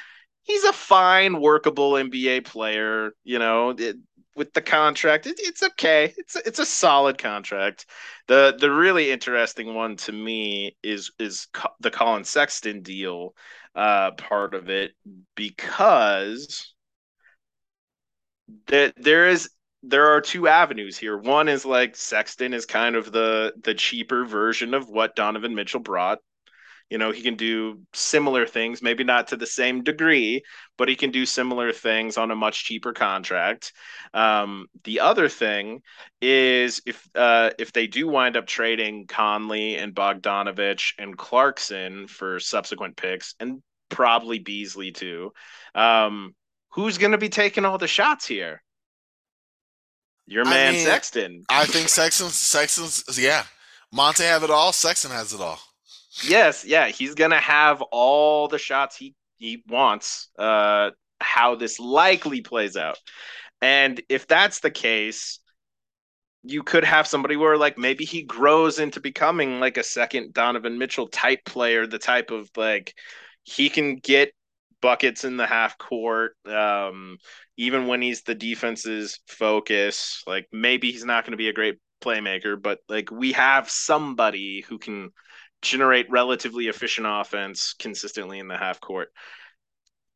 he's 0.47 0.63
a 0.63 0.73
fine, 0.73 1.39
workable 1.41 1.97
NBA 1.97 2.41
player. 2.41 3.11
You 3.23 3.39
know, 3.39 3.71
it, 3.77 3.97
with 4.35 4.53
the 4.53 4.61
contract. 4.61 5.27
It, 5.27 5.35
it's 5.39 5.63
okay. 5.63 6.13
It's 6.17 6.35
it's 6.35 6.59
a 6.59 6.65
solid 6.65 7.17
contract. 7.17 7.87
The 8.27 8.55
the 8.57 8.71
really 8.71 9.11
interesting 9.11 9.73
one 9.73 9.97
to 9.97 10.11
me 10.11 10.77
is 10.83 11.11
is 11.19 11.47
co- 11.53 11.73
the 11.79 11.91
Collin 11.91 12.23
Sexton 12.23 12.81
deal 12.81 13.33
uh, 13.75 14.11
part 14.11 14.53
of 14.53 14.69
it 14.69 14.91
because 15.35 16.73
that 18.67 18.93
there 18.97 19.27
is 19.27 19.49
there 19.83 20.07
are 20.07 20.21
two 20.21 20.47
avenues 20.47 20.97
here. 20.97 21.17
One 21.17 21.47
is 21.47 21.65
like 21.65 21.95
Sexton 21.95 22.53
is 22.53 22.65
kind 22.65 22.95
of 22.95 23.11
the 23.11 23.53
the 23.61 23.73
cheaper 23.73 24.25
version 24.25 24.73
of 24.73 24.89
what 24.89 25.15
Donovan 25.15 25.55
Mitchell 25.55 25.79
brought 25.79 26.19
you 26.89 26.97
know, 26.97 27.11
he 27.11 27.21
can 27.21 27.35
do 27.35 27.81
similar 27.93 28.45
things, 28.45 28.81
maybe 28.81 29.03
not 29.03 29.27
to 29.27 29.37
the 29.37 29.45
same 29.45 29.83
degree, 29.83 30.43
but 30.77 30.87
he 30.87 30.95
can 30.95 31.11
do 31.11 31.25
similar 31.25 31.73
things 31.73 32.17
on 32.17 32.31
a 32.31 32.35
much 32.35 32.63
cheaper 32.63 32.93
contract. 32.93 33.73
Um, 34.13 34.67
the 34.85 35.01
other 35.01 35.27
thing 35.27 35.81
is 36.21 36.81
if 36.85 37.07
uh, 37.13 37.51
if 37.59 37.73
they 37.73 37.87
do 37.87 38.07
wind 38.07 38.37
up 38.37 38.47
trading 38.47 39.05
Conley 39.07 39.75
and 39.75 39.93
Bogdanovic 39.93 40.93
and 40.97 41.17
Clarkson 41.17 42.07
for 42.07 42.39
subsequent 42.39 42.95
picks, 42.95 43.35
and 43.39 43.61
probably 43.89 44.39
Beasley 44.39 44.91
too, 44.91 45.33
um, 45.75 46.33
who's 46.71 46.97
going 46.97 47.11
to 47.11 47.17
be 47.17 47.29
taking 47.29 47.65
all 47.65 47.77
the 47.77 47.87
shots 47.87 48.25
here? 48.25 48.63
Your 50.25 50.45
man 50.45 50.69
I 50.69 50.77
mean, 50.77 50.85
Sexton. 50.85 51.43
I 51.49 51.65
think 51.65 51.89
Sexton. 51.89 52.29
Sexton's 52.29 53.19
yeah. 53.19 53.43
Monte 53.91 54.23
have 54.23 54.43
it 54.43 54.49
all. 54.49 54.73
Sexton 54.73 55.11
has 55.11 55.33
it 55.33 55.39
all. 55.39 55.59
Yes, 56.23 56.65
yeah, 56.65 56.87
he's 56.87 57.15
gonna 57.15 57.39
have 57.39 57.81
all 57.81 58.47
the 58.47 58.57
shots 58.59 58.95
he 58.97 59.15
he 59.37 59.63
wants. 59.67 60.29
Uh, 60.37 60.91
how 61.19 61.55
this 61.55 61.79
likely 61.79 62.41
plays 62.41 62.75
out, 62.77 62.99
and 63.61 64.01
if 64.09 64.27
that's 64.27 64.59
the 64.59 64.71
case, 64.71 65.39
you 66.43 66.63
could 66.63 66.83
have 66.83 67.07
somebody 67.07 67.35
where 67.35 67.57
like 67.57 67.77
maybe 67.77 68.05
he 68.05 68.21
grows 68.23 68.79
into 68.79 68.99
becoming 68.99 69.59
like 69.59 69.77
a 69.77 69.83
second 69.83 70.33
Donovan 70.33 70.77
Mitchell 70.77 71.07
type 71.07 71.43
player, 71.45 71.85
the 71.87 71.99
type 71.99 72.31
of 72.31 72.49
like 72.55 72.93
he 73.43 73.69
can 73.69 73.97
get 73.97 74.31
buckets 74.81 75.23
in 75.25 75.37
the 75.37 75.47
half 75.47 75.77
court 75.79 76.33
um, 76.45 77.17
even 77.57 77.87
when 77.87 78.01
he's 78.01 78.21
the 78.23 78.35
defense's 78.35 79.19
focus 79.27 80.23
like 80.27 80.47
maybe 80.51 80.91
he's 80.91 81.03
not 81.03 81.25
going 81.25 81.31
to 81.31 81.37
be 81.37 81.49
a 81.49 81.53
great 81.53 81.77
playmaker 81.99 82.61
but 82.61 82.77
like 82.87 83.09
we 83.09 83.31
have 83.31 83.67
somebody 83.69 84.63
who 84.69 84.77
can 84.77 85.09
generate 85.61 86.09
relatively 86.09 86.67
efficient 86.67 87.07
offense 87.09 87.73
consistently 87.77 88.39
in 88.39 88.47
the 88.47 88.57
half 88.57 88.79
court. 88.79 89.09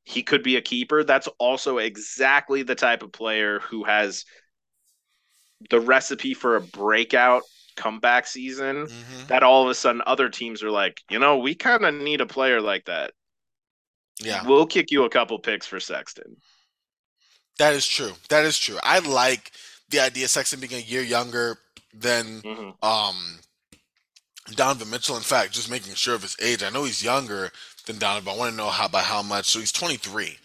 He 0.03 0.23
could 0.23 0.43
be 0.43 0.55
a 0.55 0.61
keeper. 0.61 1.03
That's 1.03 1.27
also 1.39 1.77
exactly 1.77 2.63
the 2.63 2.75
type 2.75 3.03
of 3.03 3.11
player 3.11 3.59
who 3.59 3.83
has 3.83 4.25
the 5.69 5.79
recipe 5.79 6.33
for 6.33 6.55
a 6.55 6.61
breakout 6.61 7.43
comeback 7.75 8.27
season 8.27 8.87
mm-hmm. 8.87 9.27
that 9.27 9.43
all 9.43 9.63
of 9.63 9.69
a 9.69 9.75
sudden 9.75 10.01
other 10.05 10.29
teams 10.29 10.63
are 10.63 10.71
like, 10.71 11.01
you 11.09 11.19
know, 11.19 11.37
we 11.37 11.55
kind 11.55 11.85
of 11.85 11.93
need 11.93 12.21
a 12.21 12.25
player 12.25 12.61
like 12.61 12.85
that. 12.85 13.11
Yeah. 14.19 14.45
We'll 14.45 14.65
kick 14.65 14.91
you 14.91 15.03
a 15.03 15.09
couple 15.09 15.39
picks 15.39 15.65
for 15.65 15.79
Sexton. 15.79 16.37
That 17.57 17.73
is 17.73 17.87
true. 17.87 18.13
That 18.29 18.45
is 18.45 18.57
true. 18.57 18.77
I 18.83 18.99
like 18.99 19.51
the 19.89 19.99
idea 19.99 20.25
of 20.25 20.31
Sexton 20.31 20.59
being 20.59 20.73
a 20.73 20.85
year 20.85 21.01
younger 21.01 21.57
than 21.93 22.41
mm-hmm. 22.41 22.85
um 22.85 23.39
Donovan 24.55 24.89
Mitchell. 24.89 25.17
In 25.17 25.23
fact, 25.23 25.53
just 25.53 25.69
making 25.69 25.93
sure 25.95 26.15
of 26.15 26.21
his 26.21 26.35
age. 26.41 26.63
I 26.63 26.69
know 26.69 26.83
he's 26.83 27.03
younger 27.03 27.51
than 27.85 27.97
Donovan, 27.97 28.25
but 28.25 28.33
I 28.33 28.37
want 28.37 28.51
to 28.51 28.57
know 28.57 28.69
how 28.69 28.87
by 28.87 29.01
how 29.01 29.21
much. 29.21 29.45
So 29.49 29.59
he's 29.59 29.71
23. 29.71 30.37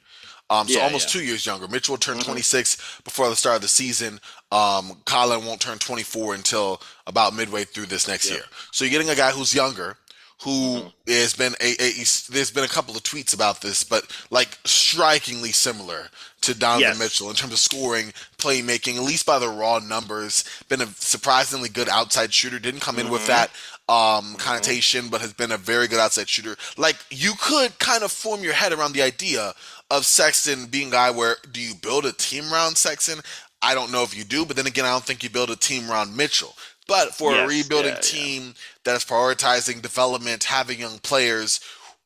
Um, 0.48 0.68
so 0.68 0.74
Yeah, 0.78 0.84
almost 0.84 1.08
yeah. 1.08 1.20
two 1.20 1.26
years 1.26 1.44
younger. 1.44 1.66
Mitchell 1.66 1.94
will 1.94 1.98
turn 1.98 2.18
Mhm. 2.18 2.24
26 2.24 2.76
before 3.04 3.28
the 3.28 3.36
start 3.36 3.56
of 3.56 3.62
the 3.62 3.68
season. 3.68 4.20
Um, 4.52 5.02
Collin 5.04 5.44
won't 5.44 5.60
turn 5.60 5.78
24 5.78 6.34
until 6.34 6.80
about 7.06 7.34
midway 7.34 7.64
through 7.64 7.86
this 7.86 8.06
next 8.06 8.26
Yep. 8.26 8.34
year. 8.34 8.44
So 8.70 8.84
you're 8.84 8.92
getting 8.92 9.10
a 9.10 9.16
guy 9.16 9.32
who's 9.32 9.52
younger, 9.52 9.98
who 10.42 10.92
Mhm. 11.08 11.12
has 11.22 11.34
been 11.34 11.56
a, 11.60 11.82
a 11.82 11.90
he's- 11.90 12.24
there's 12.28 12.52
been 12.52 12.62
a 12.62 12.68
couple 12.68 12.94
of 12.96 13.02
tweets 13.02 13.32
about 13.34 13.60
this, 13.60 13.82
but 13.82 14.04
like 14.30 14.58
strikingly 14.64 15.50
similar 15.50 16.10
to 16.42 16.54
Donovan 16.54 16.90
Yes. 16.90 16.98
Mitchell 16.98 17.28
in 17.30 17.34
terms 17.34 17.52
of 17.52 17.58
scoring, 17.58 18.14
playmaking, 18.38 18.96
at 18.96 19.02
least 19.02 19.26
by 19.26 19.40
the 19.40 19.48
raw 19.48 19.80
numbers. 19.80 20.44
Been 20.68 20.80
a 20.80 20.88
surprisingly 21.00 21.68
good 21.68 21.88
outside 21.88 22.32
shooter. 22.32 22.60
Didn't 22.60 22.80
come 22.80 23.00
in 23.00 23.08
with 23.08 23.22
Mhm. 23.22 23.26
that 23.26 23.50
um, 23.88 24.34
connotation, 24.36 25.08
but 25.08 25.20
has 25.20 25.32
been 25.32 25.52
a 25.52 25.56
very 25.56 25.86
good 25.88 26.00
outside 26.00 26.28
shooter. 26.28 26.56
Like 26.76 26.96
you 27.10 27.32
could 27.40 27.78
kind 27.78 28.02
of 28.02 28.10
form 28.10 28.42
your 28.42 28.52
head 28.52 28.72
around 28.72 28.92
the 28.92 29.02
idea 29.02 29.54
of 29.90 30.04
Sexton 30.04 30.66
being 30.66 30.88
a 30.88 30.92
guy 30.92 31.10
where 31.10 31.36
do 31.52 31.60
you 31.60 31.74
build 31.74 32.04
a 32.06 32.12
team 32.12 32.52
around 32.52 32.76
Sexton? 32.76 33.20
I 33.62 33.74
don't 33.74 33.92
know 33.92 34.02
if 34.02 34.16
you 34.16 34.24
do, 34.24 34.44
but 34.44 34.56
then 34.56 34.66
again, 34.66 34.84
I 34.84 34.90
don't 34.90 35.04
think 35.04 35.22
you 35.22 35.30
build 35.30 35.50
a 35.50 35.56
team 35.56 35.90
around 35.90 36.16
Mitchell. 36.16 36.54
But 36.88 37.14
for 37.14 37.34
a 37.34 37.46
rebuilding 37.46 37.92
yeah, 37.92 37.96
yeah. 37.96 38.00
team 38.00 38.54
that 38.84 38.96
is 38.96 39.04
prioritizing 39.04 39.82
development, 39.82 40.44
having 40.44 40.78
young 40.78 40.98
players, 40.98 41.58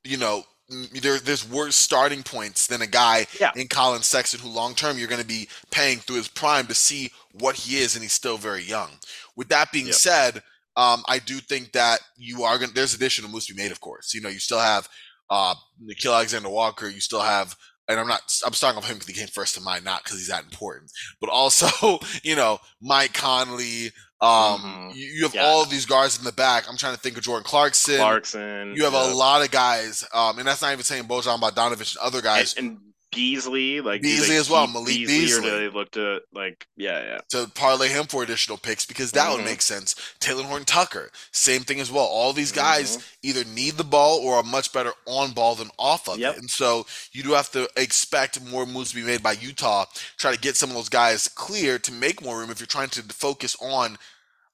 you 0.04 0.16
know, 0.16 0.44
there, 0.92 1.18
there's 1.18 1.46
worse 1.48 1.76
starting 1.76 2.22
points 2.22 2.66
than 2.66 2.80
a 2.80 2.86
guy 2.86 3.26
Yeah. 3.40 3.50
in 3.56 3.68
Collin 3.68 4.02
Sexton 4.02 4.40
who 4.40 4.48
long 4.48 4.74
term 4.74 4.98
you're 4.98 5.08
going 5.08 5.20
to 5.20 5.26
be 5.26 5.48
paying 5.70 5.98
through 5.98 6.16
his 6.16 6.28
prime 6.28 6.66
to 6.68 6.74
see 6.74 7.10
what 7.32 7.56
he 7.56 7.78
is, 7.78 7.94
and 7.94 8.02
he's 8.02 8.12
still 8.12 8.36
very 8.38 8.62
young. 8.62 8.90
With 9.36 9.48
that 9.48 9.72
being 9.72 9.86
Yep. 9.86 9.94
said, 9.96 10.42
um, 10.76 11.02
I 11.09 11.18
do 11.18 11.38
think 11.38 11.72
that 11.72 12.00
you 12.16 12.44
are 12.44 12.56
going. 12.59 12.68
to 12.68 12.74
There's 12.74 12.94
additional 12.94 13.30
moves 13.30 13.46
to 13.46 13.54
be 13.54 13.62
made, 13.62 13.72
of 13.72 13.80
course. 13.80 14.14
You 14.14 14.20
know, 14.20 14.28
you 14.28 14.38
still 14.38 14.61
have 14.61 14.88
uh, 15.28 15.54
Nickeil 15.85 16.14
Alexander 16.14 16.48
Walker. 16.48 16.88
You 16.88 17.00
still 17.00 17.20
have, 17.20 17.56
and 17.88 17.98
I'm 18.00 18.06
not. 18.09 18.20
I'm 18.46 18.52
starting 18.52 18.78
off 18.78 18.88
him 18.88 18.94
because 18.98 19.09
he 19.09 19.14
came 19.14 19.28
first 19.28 19.54
to 19.56 19.61
mind, 19.61 19.85
not 19.85 20.04
because 20.04 20.18
he's 20.18 20.28
that 20.28 20.44
important, 20.44 20.90
but 21.20 21.28
also, 21.30 21.98
you 22.22 22.37
know, 22.37 22.59
Mike 22.80 23.12
Conley. 23.14 23.92
Um, 24.22 24.90
Mhm. 24.92 24.94
you, 24.94 25.06
you 25.06 25.22
have 25.22 25.35
Yeah. 25.35 25.46
all 25.46 25.62
of 25.62 25.70
these 25.70 25.87
guards 25.87 26.18
in 26.18 26.24
the 26.24 26.33
back. 26.33 26.68
I'm 26.68 26.76
trying 26.76 26.94
to 26.94 27.00
think 27.00 27.16
of 27.16 27.22
Jordan 27.22 27.42
Clarkson. 27.42 27.96
Clarkson. 27.96 28.74
You 28.76 28.85
have 28.85 28.92
a 28.92 29.14
lot 29.14 29.42
of 29.42 29.50
guys, 29.50 30.04
um, 30.12 30.38
and 30.38 30.46
that's 30.46 30.61
not 30.61 30.72
even 30.72 30.85
saying 30.85 31.04
Bojan 31.04 31.40
Bogdanovic 31.40 31.96
and 31.96 32.04
other 32.04 32.20
guys 32.20 32.52
and, 32.54 32.68
and 32.68 32.78
Beasley, 33.12 33.81
like 33.81 34.03
Beasley 34.03 34.37
as 34.37 34.49
well, 34.49 34.66
Malik 34.66 34.87
Beasley, 34.87 35.33
or 35.33 35.40
do 35.40 35.51
they 35.51 35.68
look 35.68 35.90
to 35.92 36.20
like 36.33 36.66
yeah, 36.77 37.03
yeah. 37.03 37.18
to 37.31 37.51
parlay 37.55 37.88
him 37.88 38.07
for 38.07 38.23
additional 38.23 38.57
picks 38.59 38.87
because 38.87 39.12
that 39.12 39.31
would 39.31 39.40
Mhm. 39.40 39.44
make 39.46 39.62
sense. 39.62 39.94
Talen 40.20 40.44
Horton 40.44 40.64
Tucker, 40.64 41.11
same 41.33 41.62
thing 41.64 41.81
as 41.81 41.90
well. 41.90 42.05
All 42.05 42.33
these 42.33 42.53
guys 42.53 42.96
Mhm. 42.96 43.03
either 43.23 43.44
need 43.44 43.77
the 43.77 43.85
ball 43.85 44.18
or 44.18 44.37
are 44.37 44.42
much 44.42 44.73
better 44.73 44.92
on 45.07 45.33
ball 45.33 45.55
than 45.55 45.70
off 45.79 46.09
of 46.09 46.18
Yep. 46.18 46.35
it. 46.37 46.38
And 46.40 46.51
so 46.51 46.87
you 47.12 47.23
do 47.23 47.33
have 47.33 47.51
to 47.53 47.68
expect 47.77 48.40
more 48.40 48.66
moves 48.66 48.90
to 48.90 48.96
be 48.96 49.03
made 49.03 49.23
by 49.23 49.33
Utah, 49.33 49.87
try 50.18 50.33
to 50.33 50.38
get 50.38 50.57
some 50.57 50.70
of 50.70 50.77
those 50.77 50.88
guys 50.88 51.29
clear 51.29 51.79
to 51.81 51.92
make 51.92 52.23
more 52.23 52.38
room 52.38 52.51
if 52.51 52.61
you're 52.61 52.66
trying 52.66 52.90
to 52.90 53.03
focus 53.03 53.57
on 53.61 53.99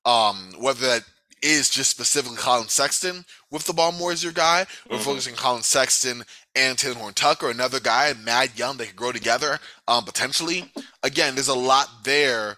um, 0.05 0.55
whether 0.59 0.87
that 0.87 1.05
is 1.42 1.69
just 1.69 1.90
specifically 1.90 2.37
Collin 2.37 2.69
Sexton 2.69 3.25
with 3.51 3.64
the 3.64 3.73
ball 3.73 3.92
more 3.92 4.12
as 4.12 4.23
your 4.23 4.33
guy, 4.33 4.66
or 4.88 4.99
Mhm. 4.99 5.03
focusing 5.03 5.35
Collin 5.35 5.62
Sexton 5.64 6.25
and 6.57 6.77
Talen 6.79 6.95
Horton 6.95 7.14
Tucker, 7.14 7.51
another 7.51 7.81
guy, 7.81 8.12
Mad 8.25 8.51
Young, 8.57 8.77
they 8.77 8.87
could 8.87 8.97
grow 8.97 9.12
together 9.12 9.59
um, 9.87 10.05
potentially. 10.05 10.73
Again, 11.03 11.35
there's 11.35 11.49
a 11.49 11.55
lot 11.55 11.88
there 12.05 12.57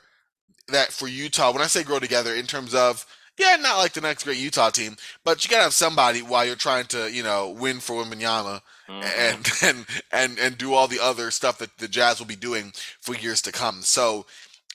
that 0.69 0.93
for 0.93 1.09
Utah, 1.09 1.53
when 1.53 1.63
I 1.63 1.67
say 1.67 1.83
grow 1.83 1.99
together, 1.99 2.35
in 2.35 2.47
terms 2.47 2.75
of 2.75 3.05
yeah, 3.39 3.57
not 3.61 3.79
like 3.79 3.93
the 3.93 4.01
next 4.01 4.25
great 4.25 4.39
Utah 4.39 4.71
team, 4.71 4.97
but 5.25 5.45
you 5.45 5.51
gotta 5.51 5.63
have 5.63 5.73
somebody 5.73 6.23
while 6.23 6.45
you're 6.45 6.57
trying 6.57 6.87
to, 6.87 7.11
you 7.11 7.23
know, 7.23 7.51
win 7.51 7.79
for 7.81 8.03
Wembanyama 8.03 8.61
Mhm. 8.89 9.05
and 9.19 9.49
and 9.63 9.87
and 10.11 10.39
and 10.39 10.59
do 10.59 10.75
all 10.75 10.89
the 10.89 11.01
other 11.01 11.31
stuff 11.31 11.59
that 11.59 11.77
the 11.79 11.89
Jazz 11.89 12.19
will 12.19 12.27
be 12.27 12.37
doing 12.37 12.73
for 13.01 13.15
years 13.15 13.41
to 13.43 13.53
come. 13.53 13.83
So 13.83 14.27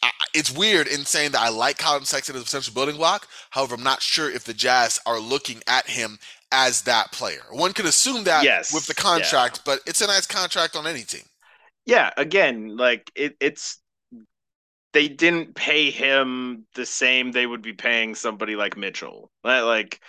I, 0.02 0.12
it's 0.34 0.52
weird 0.52 0.88
in 0.88 1.04
saying 1.06 1.32
that 1.32 1.42
I 1.42 1.50
like 1.50 1.78
Collin 1.78 2.06
Sexton 2.06 2.36
as 2.36 2.42
a 2.42 2.46
potential 2.46 2.74
building 2.74 2.98
block. 2.98 3.28
However, 3.50 3.76
I'm 3.76 3.84
not 3.84 4.02
sure 4.02 4.30
if 4.30 4.44
the 4.44 4.54
Jazz 4.54 5.00
are 5.06 5.20
looking 5.20 5.62
at 5.68 5.88
him 5.90 6.20
as 6.54 6.84
that 6.84 7.12
player. 7.12 7.44
One 7.52 7.74
could 7.74 7.88
assume 7.88 8.26
that 8.26 8.44
Yes, 8.44 8.72
with 8.72 8.88
the 8.88 8.96
yeah. 9.12 9.24
contract, 9.24 9.62
but 9.66 9.82
it's 9.88 10.02
a 10.02 10.08
nice 10.08 10.28
contract 10.28 10.76
on 10.78 10.88
any 10.88 11.04
team. 11.04 11.24
yeah, 11.86 12.12
again, 12.18 12.78
like 12.78 13.12
it, 13.16 13.36
it's 13.39 13.80
they 14.94 15.08
didn't 15.08 15.56
pay 15.56 15.89
him 15.92 16.66
the 16.76 16.86
same 16.86 17.32
they 17.32 17.46
would 17.46 17.62
be 17.62 17.74
paying 17.74 18.16
somebody 18.16 18.56
like 18.56 18.78
Mitchell. 18.78 19.32
Like 19.44 20.00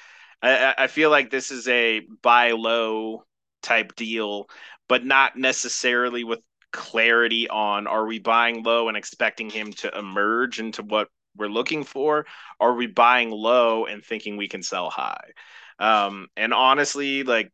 I, 0.43 0.57
I- 0.77 0.85
I 0.85 0.87
feel 0.89 1.11
like 1.11 1.31
this 1.31 1.51
is 1.51 1.67
a 1.69 2.01
buy 2.23 2.53
low 2.53 3.25
type 3.63 3.95
deal, 3.97 4.49
but 4.89 5.05
not 5.05 5.37
necessarily 5.37 6.25
with 6.25 6.41
clarity 6.73 7.49
on 7.49 7.87
are 7.87 8.05
we 8.07 8.19
buying 8.19 8.63
low 8.63 8.89
and 8.89 8.97
expecting 8.97 9.49
him 9.49 9.73
to 9.73 9.97
emerge 9.99 10.59
into 10.61 10.83
what 10.83 11.09
we're 11.37 11.49
looking 11.49 11.85
for? 11.85 12.27
Or 12.61 12.71
are 12.71 12.75
we 12.75 12.87
buying 12.87 13.31
low 13.31 13.87
and 13.87 14.05
thinking 14.05 14.37
we 14.37 14.49
can 14.49 14.63
sell 14.63 14.91
high? 14.91 15.31
Um, 15.79 16.29
and 16.37 16.53
honestly, 16.53 17.23
like 17.25 17.51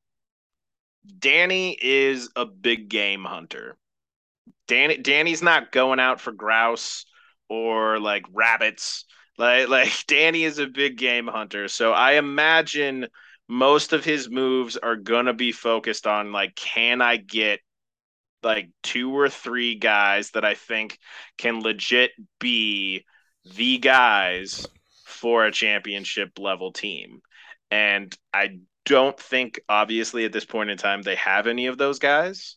Danny 1.19 1.77
is 1.81 2.31
a 2.37 2.47
big 2.47 2.89
game 2.89 3.25
hunter. 3.25 3.77
Danny 4.69 4.99
Danny's 4.99 5.43
not 5.43 5.73
going 5.73 6.01
out 6.01 6.21
for 6.21 6.33
grouse 6.33 7.05
or 7.49 7.99
like 7.99 8.25
rabbits. 8.33 9.05
Like 9.39 9.69
like 9.77 9.93
Danny 10.07 10.45
is 10.45 10.59
a 10.59 10.67
big 10.67 10.97
game 10.97 11.27
hunter. 11.27 11.69
So 11.69 11.93
I 11.93 12.13
imagine 12.13 13.07
most 13.49 13.93
of 13.93 14.05
his 14.05 14.31
moves 14.31 14.77
are 14.77 14.97
gonna 14.97 15.35
be 15.35 15.53
focused 15.53 16.07
on 16.07 16.33
like 16.33 16.55
can 16.55 17.03
I 17.03 17.17
get 17.17 17.61
like 18.43 18.71
two 18.83 19.17
or 19.17 19.29
three 19.29 19.75
guys 19.75 20.31
that 20.31 20.45
I 20.45 20.55
think 20.55 20.99
can 21.37 21.61
legit 21.61 22.13
be 22.39 23.05
the 23.45 23.79
guys 23.79 24.67
for 25.05 25.45
a 25.45 25.53
championship 25.53 26.39
level 26.39 26.73
team. 26.73 27.21
And 27.71 28.17
I 28.33 28.59
don't 28.85 29.19
think 29.19 29.61
obviously 29.69 30.25
at 30.25 30.33
this 30.33 30.45
point 30.45 30.71
in 30.71 30.79
time 30.79 31.03
they 31.03 31.17
have 31.17 31.47
any 31.47 31.67
of 31.67 31.79
those 31.79 31.99
guys 31.99 32.57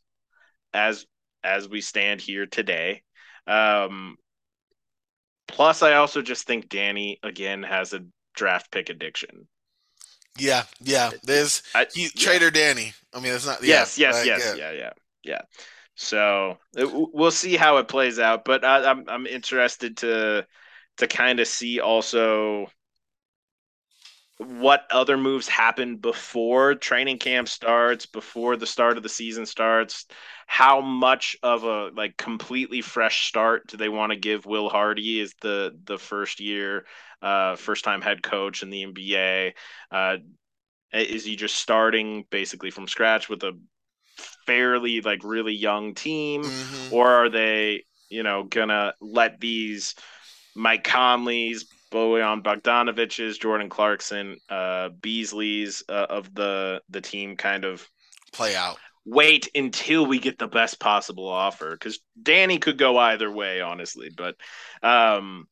as 0.74 1.06
as 1.44 1.68
we 1.68 1.82
stand 1.82 2.22
here 2.22 2.46
today. 2.46 3.04
Um 3.46 4.16
plus 5.48 5.84
I 5.84 5.96
also 5.96 6.22
just 6.22 6.48
think 6.48 6.70
Danny 6.70 7.20
again 7.24 7.64
has 7.64 7.94
a 7.94 8.06
draft 8.34 8.72
pick 8.72 8.90
addiction. 8.90 9.48
Yeah, 10.40 10.64
yeah. 10.82 11.12
There's 11.24 11.62
I, 11.76 11.86
he, 11.94 12.04
yeah. 12.04 12.10
Trader 12.16 12.52
Danny. 12.52 12.94
I 13.14 13.20
mean, 13.20 13.34
it's 13.34 13.46
not. 13.46 13.64
Yes, 13.64 13.98
yeah, 13.98 14.08
yes, 14.08 14.16
like, 14.16 14.26
yes, 14.26 14.56
yeah. 14.58 14.72
yeah, 14.72 14.78
yeah, 14.78 14.92
yeah. 15.24 15.42
So 15.96 16.58
it, 16.76 16.90
we'll 16.92 17.32
see 17.32 17.56
how 17.56 17.78
it 17.78 17.88
plays 17.88 18.18
out, 18.18 18.46
but 18.46 18.66
I, 18.66 18.90
I'm 18.90 19.08
I'm 19.08 19.28
interested 19.28 19.98
to 19.98 20.48
to 20.98 21.08
kind 21.08 21.40
of 21.40 21.48
see 21.48 21.80
also 21.80 22.68
what 24.38 24.86
other 24.92 25.18
moves 25.18 25.48
happen 25.48 25.98
before 25.98 26.76
training 26.76 27.20
camp 27.20 27.48
starts, 27.48 28.06
before 28.06 28.56
the 28.58 28.66
start 28.66 28.98
of 28.98 29.04
the 29.04 29.10
season 29.10 29.46
starts. 29.46 30.06
How 30.48 30.82
much 30.82 31.36
of 31.44 31.64
a 31.64 31.90
like 31.96 32.18
completely 32.18 32.82
fresh 32.82 33.28
start 33.28 33.68
do 33.68 33.78
they 33.78 33.90
want 33.90 34.12
to 34.12 34.18
give 34.18 34.46
Will 34.46 34.70
Hardy 34.70 35.22
as 35.22 35.34
the 35.42 35.78
the 35.86 35.98
first 35.98 36.40
year, 36.40 36.86
uh, 37.22 37.56
first 37.56 37.84
time 37.84 38.02
head 38.02 38.24
coach 38.24 38.64
in 38.64 38.70
the 38.70 38.84
NBA? 38.84 39.54
Uh, 39.92 40.18
is 40.94 41.26
he 41.26 41.36
just 41.36 41.56
starting 41.56 42.26
basically 42.30 42.72
from 42.72 42.88
scratch 42.88 43.30
with 43.30 43.44
a 43.44 43.58
fairly 44.46 45.02
like 45.02 45.24
really 45.24 45.54
young 45.54 45.96
team, 45.96 46.44
Mhm. 46.44 46.92
or 46.92 47.08
are 47.10 47.30
they 47.30 47.86
you 48.10 48.24
know 48.24 48.44
gonna 48.44 48.94
let 49.02 49.40
these 49.40 49.96
Mike 50.56 50.84
Conley's, 50.84 51.66
Bojan 51.94 52.44
Bogdanovic's, 52.44 53.38
Jordan 53.38 53.70
Clarkson, 53.70 54.38
uh, 54.50 54.90
Beasley's 54.90 55.84
uh, 55.90 56.08
of 56.10 56.34
the 56.34 56.82
the 56.90 57.02
team 57.02 57.38
kind 57.38 57.66
of 57.66 57.88
Play 58.34 58.56
out. 58.56 58.80
wait 59.06 59.50
until 59.56 60.06
we 60.06 60.20
get 60.20 60.38
the 60.40 60.48
best 60.48 60.80
possible 60.80 61.28
offer 61.28 61.72
because 61.72 62.00
Danny 62.22 62.58
could 62.58 62.78
go 62.78 62.98
either 62.98 63.30
way, 63.32 63.62
honestly. 63.62 64.10
But 64.16 64.36
um, 64.82 65.46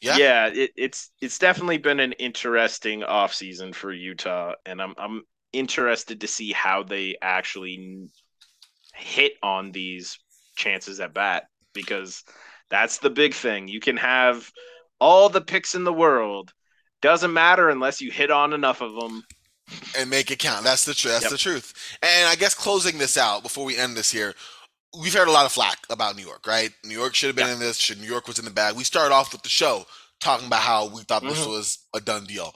Yeah. 0.00 0.14
yeah, 0.16 0.48
it, 0.48 0.72
it's 0.76 1.10
it's 1.20 1.38
definitely 1.38 1.78
been 1.78 2.00
an 2.00 2.12
interesting 2.12 3.02
offseason 3.02 3.74
for 3.74 3.92
Utah, 3.92 4.54
and 4.66 4.82
I'm 4.82 4.94
I'm 4.98 5.22
interested 5.52 6.22
to 6.22 6.28
see 6.28 6.52
how 6.52 6.82
they 6.84 7.16
actually 7.22 8.08
hit 8.94 9.32
on 9.42 9.72
these 9.72 10.18
chances 10.56 11.00
at 11.00 11.14
bat 11.14 11.44
because 11.74 12.24
that's 12.70 12.98
the 12.98 13.10
big 13.10 13.34
thing. 13.34 13.68
You 13.68 13.80
can 13.80 13.96
have 13.98 14.50
all 15.02 15.28
the 15.28 15.40
picks 15.40 15.74
in 15.74 15.82
the 15.84 15.92
world, 15.92 16.52
doesn't 17.00 17.32
matter 17.32 17.68
unless 17.68 18.00
you 18.00 18.10
hit 18.12 18.30
on 18.30 18.52
enough 18.52 18.80
of 18.80 18.94
them. 18.94 19.24
and 19.96 20.10
make 20.10 20.30
it 20.30 20.38
count. 20.38 20.64
That's 20.64 20.84
the 20.84 20.92
truth. 20.94 21.12
That's 21.14 21.24
Yep. 21.24 21.32
the 21.32 21.38
truth. 21.38 21.72
And 22.02 22.28
I 22.28 22.34
guess 22.34 22.52
closing 22.52 22.98
this 22.98 23.16
out 23.16 23.42
before 23.42 23.64
we 23.64 23.76
end 23.76 23.96
this 23.96 24.10
here, 24.10 24.34
we've 25.00 25.14
heard 25.14 25.28
a 25.28 25.32
lot 25.32 25.46
of 25.46 25.52
flack 25.52 25.78
about 25.88 26.14
New 26.14 26.26
York, 26.26 26.46
right? 26.46 26.72
New 26.84 26.94
York 26.98 27.14
should 27.14 27.28
have 27.28 27.36
been 27.36 27.46
Yeah. 27.46 27.54
in 27.54 27.58
this. 27.58 27.78
Should 27.78 27.98
New 28.00 28.06
York 28.06 28.28
was 28.28 28.38
in 28.38 28.44
the 28.44 28.50
bag. 28.50 28.74
We 28.76 28.84
started 28.84 29.14
off 29.14 29.32
with 29.32 29.42
the 29.42 29.48
show 29.48 29.86
talking 30.20 30.46
about 30.46 30.60
how 30.62 30.86
we 30.86 31.02
thought 31.04 31.22
this 31.22 31.38
Mhm. 31.38 31.46
was 31.48 31.78
a 31.94 32.00
done 32.00 32.26
deal. 32.26 32.54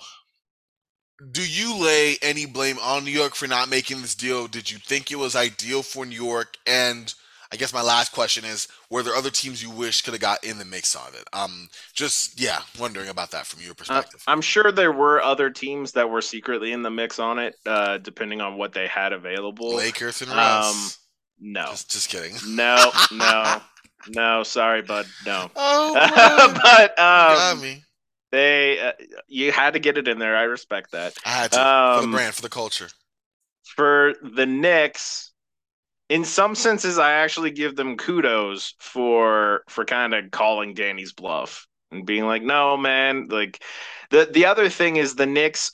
Do 1.32 1.42
you 1.48 1.74
lay 1.76 2.18
any 2.20 2.44
blame 2.44 2.78
on 2.80 3.04
New 3.04 3.11
York 3.12 3.35
for 3.35 3.46
not 3.46 3.70
making 3.70 4.02
this 4.02 4.14
deal? 4.14 4.46
Did 4.46 4.70
you 4.70 4.78
think 4.78 5.11
it 5.11 5.16
was 5.16 5.35
ideal 5.35 5.82
for 5.82 6.04
New 6.04 6.22
York? 6.22 6.59
And 6.66 7.14
I 7.52 7.56
guess 7.56 7.72
my 7.72 7.82
last 7.82 8.12
question 8.12 8.44
is: 8.44 8.68
Were 8.90 9.02
there 9.02 9.14
other 9.14 9.30
teams 9.30 9.62
you 9.62 9.70
wish 9.70 10.02
could 10.02 10.14
have 10.14 10.20
got 10.20 10.42
in 10.44 10.59
the 10.59 10.64
mix 10.64 10.96
on 10.96 11.14
it? 11.14 11.24
Um, 11.32 11.68
just 11.94 12.40
yeah, 12.40 12.61
wondering 12.78 13.09
about 13.09 13.30
that 13.32 13.46
from 13.46 13.62
your 13.62 13.74
Uh, 13.88 14.02
perspective. 14.02 14.22
I'm 14.26 14.40
sure 14.40 14.72
there 14.72 14.92
were 14.92 15.22
other 15.22 15.50
teams 15.50 15.92
that 15.92 16.09
were 16.11 16.22
secretly 16.22 16.72
in 16.72 16.82
the 16.82 16.90
mix 16.90 17.18
on 17.18 17.38
it, 17.38 17.56
uh, 17.66 17.98
depending 17.98 18.40
on 18.40 18.56
what 18.59 18.72
they 18.72 18.87
had 18.88 19.12
available. 19.12 19.74
Lakers 19.74 20.22
and 20.22 20.30
um, 20.32 20.74
No, 21.38 21.66
just, 21.70 21.90
just 21.90 22.09
kidding. 22.09 22.37
no, 22.56 22.90
no, 23.12 23.62
no. 24.09 24.42
Sorry, 24.42 24.82
bud. 24.82 25.06
No. 25.24 25.50
Oh, 25.56 25.94
but 26.62 26.94
You 27.28 27.35
got 27.37 27.52
um, 27.52 27.61
me. 27.61 27.82
they, 28.32 28.80
uh, 28.80 28.92
you 29.28 29.52
had 29.52 29.74
to 29.74 29.78
get 29.78 29.98
it 29.98 30.09
in 30.09 30.18
there. 30.18 30.37
I 30.37 30.42
respect 30.44 30.92
that. 30.92 31.14
I 31.24 31.30
had 31.30 31.52
to 31.52 31.59
for 31.59 32.00
the 32.00 32.09
um, 32.09 32.11
brand, 32.11 32.35
for 32.35 32.42
the 32.42 32.48
culture. 32.48 32.88
For 33.64 34.14
the 34.22 34.46
Knicks, 34.46 35.26
in 36.09 36.25
some 36.25 36.55
senses, 36.55 36.99
I 36.99 37.12
actually 37.12 37.51
give 37.51 37.77
them 37.77 37.97
kudos 37.97 38.75
for 38.79 39.62
for 39.69 39.85
kind 39.85 40.14
of 40.14 40.31
calling 40.31 40.75
Danny's 40.75 41.12
bluff 41.12 41.66
and 41.90 42.07
being 42.07 42.25
like, 42.27 42.42
"No, 42.42 42.77
man." 42.77 43.29
Like 43.29 43.62
the 44.11 44.29
the 44.31 44.47
other 44.47 44.69
thing 44.69 44.97
is 44.97 45.14
the 45.14 45.27
Knicks' 45.27 45.71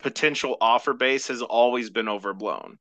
potential 0.00 0.56
offer 0.60 0.92
base 0.92 1.28
has 1.28 1.42
always 1.42 1.90
been 1.90 2.08
overblown 2.08 2.78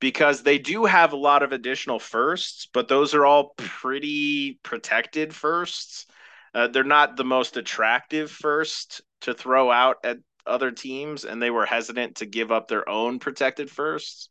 because 0.00 0.42
they 0.42 0.58
do 0.58 0.84
have 0.84 1.12
a 1.12 1.16
lot 1.16 1.42
of 1.42 1.52
additional 1.52 1.98
firsts, 1.98 2.68
but 2.72 2.88
those 2.88 3.14
are 3.14 3.24
all 3.26 3.54
pretty 3.56 4.58
protected 4.62 5.34
firsts. 5.34 6.06
Uh, 6.54 6.68
they're 6.68 6.84
not 6.84 7.16
the 7.16 7.24
most 7.24 7.56
attractive 7.56 8.30
first 8.30 9.00
to 9.22 9.34
throw 9.34 9.70
out 9.70 9.98
at 10.04 10.18
other 10.46 10.70
teams, 10.72 11.24
and 11.24 11.40
they 11.40 11.50
were 11.50 11.66
hesitant 11.66 12.16
to 12.16 12.26
give 12.26 12.50
up 12.50 12.68
their 12.68 12.88
own 12.88 13.18
protected 13.18 13.70
firsts, 13.70 14.28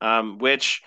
um, 0.00 0.38
which, 0.38 0.82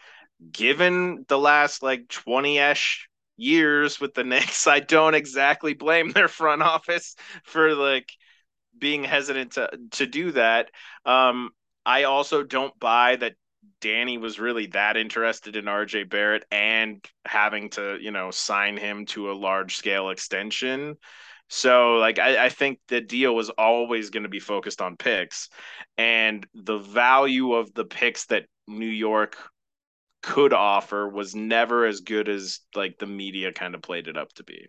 given 0.52 1.26
the 1.28 1.38
last 1.38 1.84
like 1.84 2.08
20 2.10 2.58
ish 2.58 3.10
years 3.38 4.00
with 4.00 4.13
the 4.13 4.23
Knicks, 4.23 4.67
I 4.67 4.80
don't 4.80 5.15
exactly 5.15 5.73
blame 5.73 6.12
their 6.12 6.28
front 6.28 6.62
office 6.62 7.15
for 7.43 7.73
like 7.76 8.12
being 8.78 9.04
hesitant 9.04 9.54
to 9.54 9.69
to 9.91 10.06
do 10.06 10.32
that. 10.32 10.69
Um, 11.06 11.50
I 11.86 12.04
also 12.04 12.43
don't 12.43 12.78
buy 12.80 13.15
that 13.15 13.36
Danny 13.82 14.17
was 14.17 14.39
really 14.39 14.67
that 14.67 14.97
interested 14.97 15.56
in 15.56 15.65
RJ 15.65 16.10
Barrett 16.10 16.45
and 16.52 17.06
having 17.26 17.69
to, 17.71 17.97
you 18.00 18.12
know, 18.12 18.32
sign 18.32 18.78
him 18.78 19.06
to 19.08 19.32
a 19.32 19.34
large 19.34 19.76
scale 19.76 20.10
extension. 20.10 20.95
So, 21.50 21.95
like, 21.95 22.19
I, 22.19 22.45
I 22.45 22.50
think 22.50 22.80
the 22.88 23.00
deal 23.00 23.34
was 23.34 23.50
always 23.52 24.10
going 24.10 24.23
to 24.23 24.30
be 24.30 24.39
focused 24.39 24.82
on 24.82 24.97
picks, 24.97 25.50
and 25.97 26.45
the 26.54 26.78
value 26.78 27.54
of 27.54 27.73
the 27.73 27.86
picks 27.86 28.26
that 28.26 28.47
New 28.67 28.86
York 28.86 29.38
could 30.28 30.54
offer 30.54 31.08
was 31.08 31.34
never 31.36 31.86
as 31.86 32.02
good 32.02 32.28
as 32.28 32.60
like 32.76 33.00
the 33.00 33.08
media 33.08 33.54
kind 33.54 33.74
of 33.76 33.82
played 33.82 34.08
it 34.08 34.18
up 34.18 34.34
to 34.34 34.44
be. 34.44 34.68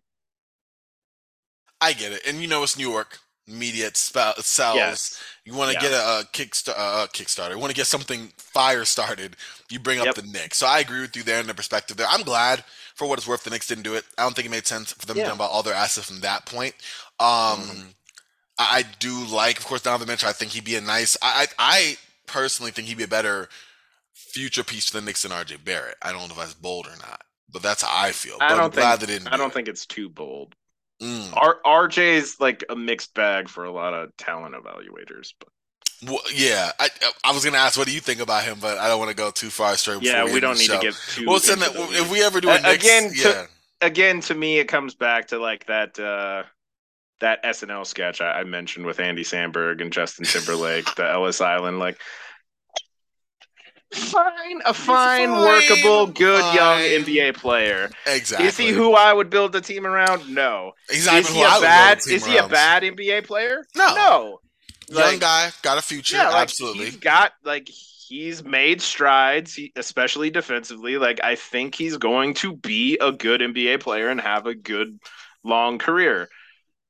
I 1.80 1.92
get 1.92 2.12
it, 2.12 2.22
and 2.26 2.40
you 2.40 2.48
know 2.48 2.62
it's 2.62 2.78
New 2.78 2.88
York 2.90 3.18
media 3.46 3.86
it 3.86 3.96
sells. 3.96 4.46
Yes. 4.76 5.22
You 5.46 5.54
want 5.54 5.70
to 5.70 5.74
Yeah. 5.74 5.80
get 5.80 5.92
a, 5.92 6.20
a 6.20 6.24
kickstart, 6.34 6.74
uh, 6.76 7.06
Kickstarter. 7.08 7.52
You 7.52 7.58
want 7.58 7.70
to 7.70 7.76
get 7.76 7.86
something 7.86 8.30
fire 8.36 8.84
started. 8.84 9.36
You 9.70 9.78
bring 9.78 10.00
up 10.00 10.06
Yep. 10.06 10.14
the 10.16 10.22
Knicks. 10.22 10.58
So 10.58 10.66
I 10.66 10.80
agree 10.80 11.00
with 11.00 11.16
you 11.16 11.22
there 11.22 11.40
in 11.40 11.46
the 11.46 11.54
perspective 11.54 11.96
there. 11.96 12.06
I'm 12.08 12.22
glad 12.22 12.62
for 12.94 13.08
what 13.08 13.18
it's 13.18 13.26
worth 13.26 13.44
the 13.44 13.50
Knicks 13.50 13.66
didn't 13.66 13.84
do 13.84 13.94
it. 13.94 14.04
I 14.18 14.22
don't 14.22 14.34
think 14.36 14.46
it 14.46 14.50
made 14.50 14.66
sense 14.66 14.92
for 14.92 15.06
them 15.06 15.14
to 15.16 15.20
Yeah. 15.20 15.26
talk 15.28 15.36
about 15.36 15.50
all 15.50 15.62
their 15.62 15.72
assets 15.74 16.08
from 16.08 16.20
that 16.20 16.44
point. 16.44 16.74
Um, 17.18 17.62
Mhm. 17.62 17.94
I, 18.58 18.78
I 18.78 18.82
do 18.98 19.24
like, 19.24 19.58
of 19.58 19.64
course, 19.64 19.80
Donovan 19.80 20.08
Mitchell. 20.08 20.28
I 20.28 20.32
think 20.34 20.52
he'd 20.52 20.64
be 20.64 20.76
a 20.76 20.80
nice. 20.82 21.16
I, 21.22 21.46
I 21.58 21.76
I 21.78 21.98
personally 22.26 22.70
think 22.72 22.88
he'd 22.88 22.98
be 22.98 23.04
a 23.04 23.08
better 23.08 23.48
future 24.32 24.64
piece 24.64 24.86
to 24.86 24.92
the 24.94 25.00
Knicks 25.00 25.22
than 25.22 25.32
RJ 25.32 25.64
Barrett. 25.64 25.96
I 26.02 26.12
don't 26.12 26.20
know 26.28 26.34
if 26.34 26.36
that's 26.36 26.54
bold 26.54 26.86
or 26.86 26.96
not, 26.96 27.22
but 27.50 27.62
that's 27.62 27.82
how 27.82 27.90
I 27.92 28.12
feel. 28.12 28.36
I 28.40 28.54
don't 28.56 28.72
glad 28.72 28.96
think- 28.98 29.08
they 29.08 29.14
didn't. 29.14 29.28
I 29.28 29.32
do 29.32 29.36
don't 29.38 29.50
it. 29.50 29.54
think 29.54 29.68
it's 29.68 29.86
too 29.86 30.08
bold. 30.08 30.54
Mm. 31.02 31.32
R- 31.36 31.60
RJ's 31.64 32.40
like 32.40 32.64
a 32.68 32.74
mixed 32.76 33.14
bag 33.14 33.48
for 33.48 33.64
a 33.64 33.70
lot 33.70 33.94
of 33.94 34.16
talent 34.16 34.54
evaluators, 34.56 35.32
but 35.38 35.48
Well, 36.10 36.20
yeah, 36.34 36.72
I 36.80 36.88
I 37.24 37.32
was 37.32 37.44
gonna 37.44 37.58
ask 37.58 37.78
what 37.78 37.86
do 37.86 37.92
you 37.94 38.00
think 38.00 38.20
about 38.20 38.42
him, 38.44 38.58
but 38.60 38.78
I 38.78 38.88
don't 38.88 38.98
want 38.98 39.10
to 39.10 39.16
go 39.16 39.30
too 39.30 39.50
far 39.50 39.76
straight. 39.76 40.02
yeah, 40.02 40.22
before 40.22 40.34
we 40.34 40.40
don't 40.40 40.58
need 40.58 40.64
show. 40.66 40.74
to 40.80 40.86
get 40.86 40.94
too. 41.10 41.26
Well, 41.26 41.38
send 41.38 41.62
that 41.62 41.70
if 41.74 42.10
we 42.10 42.22
ever 42.22 42.40
do 42.40 42.48
Knicks, 42.48 42.68
again, 42.84 43.10
to- 43.12 43.16
yeah, 43.28 43.46
again, 43.80 44.20
to 44.22 44.34
me, 44.34 44.58
it 44.58 44.64
comes 44.66 44.94
back 44.96 45.28
to 45.28 45.38
like 45.38 45.66
that 45.66 45.98
uh 46.00 46.42
that 47.20 47.42
SNL 47.44 47.84
sketch 47.86 48.20
I, 48.20 48.40
I 48.40 48.44
mentioned 48.44 48.84
with 48.86 48.98
Andy 49.00 49.22
Samberg 49.24 49.80
and 49.80 49.92
Justin 49.92 50.24
Timberlake, 50.24 50.92
the 50.96 51.08
Ellis 51.08 51.40
Island, 51.40 51.78
like 51.80 52.00
fine, 53.92 54.60
a 54.64 54.74
fine, 54.74 55.30
fine, 55.30 55.44
workable, 55.44 56.06
good 56.06 56.46
young. 56.46 56.84
NBA 56.84 57.32
player. 57.32 57.90
exactly. 58.06 58.48
Is 58.48 58.56
he 58.56 58.70
who 58.70 58.94
I 58.94 59.12
would 59.12 59.30
build 59.30 59.54
a 59.56 59.60
team 59.60 59.86
around? 59.86 60.28
No. 60.28 60.72
He's 60.90 61.06
not 61.06 61.18
Is 61.18 61.28
even 61.28 61.34
he 61.34 61.42
who 61.42 61.44
I 61.44 61.58
a 61.58 61.60
bad? 61.60 62.00
team 62.00 62.14
Is 62.14 62.24
he 62.24 62.36
a 62.36 62.44
bad 62.44 62.82
NBA 62.84 63.22
player? 63.22 63.64
No. 63.74 63.94
No. 63.94 64.40
young 64.88 65.18
Like, 65.18 65.20
guy? 65.20 65.50
Got 65.62 65.78
a 65.78 65.82
future? 65.82 66.16
yeah, 66.16 66.30
like 66.30 66.42
absolutely. 66.42 66.86
he's 66.86 66.96
got 66.96 67.32
like 67.44 67.68
he's 67.68 68.42
made 68.44 68.80
strides, 68.82 69.54
he, 69.54 69.72
especially 69.76 70.30
defensively. 70.30 70.98
Like 70.98 71.20
I 71.22 71.34
think 71.36 71.74
he's 71.74 71.96
going 71.96 72.34
to 72.34 72.56
be 72.56 72.98
a 73.00 73.12
good 73.12 73.40
NBA 73.40 73.80
player 73.80 74.08
and 74.08 74.20
have 74.20 74.46
a 74.46 74.54
good 74.54 74.98
long 75.44 75.78
career. 75.78 76.28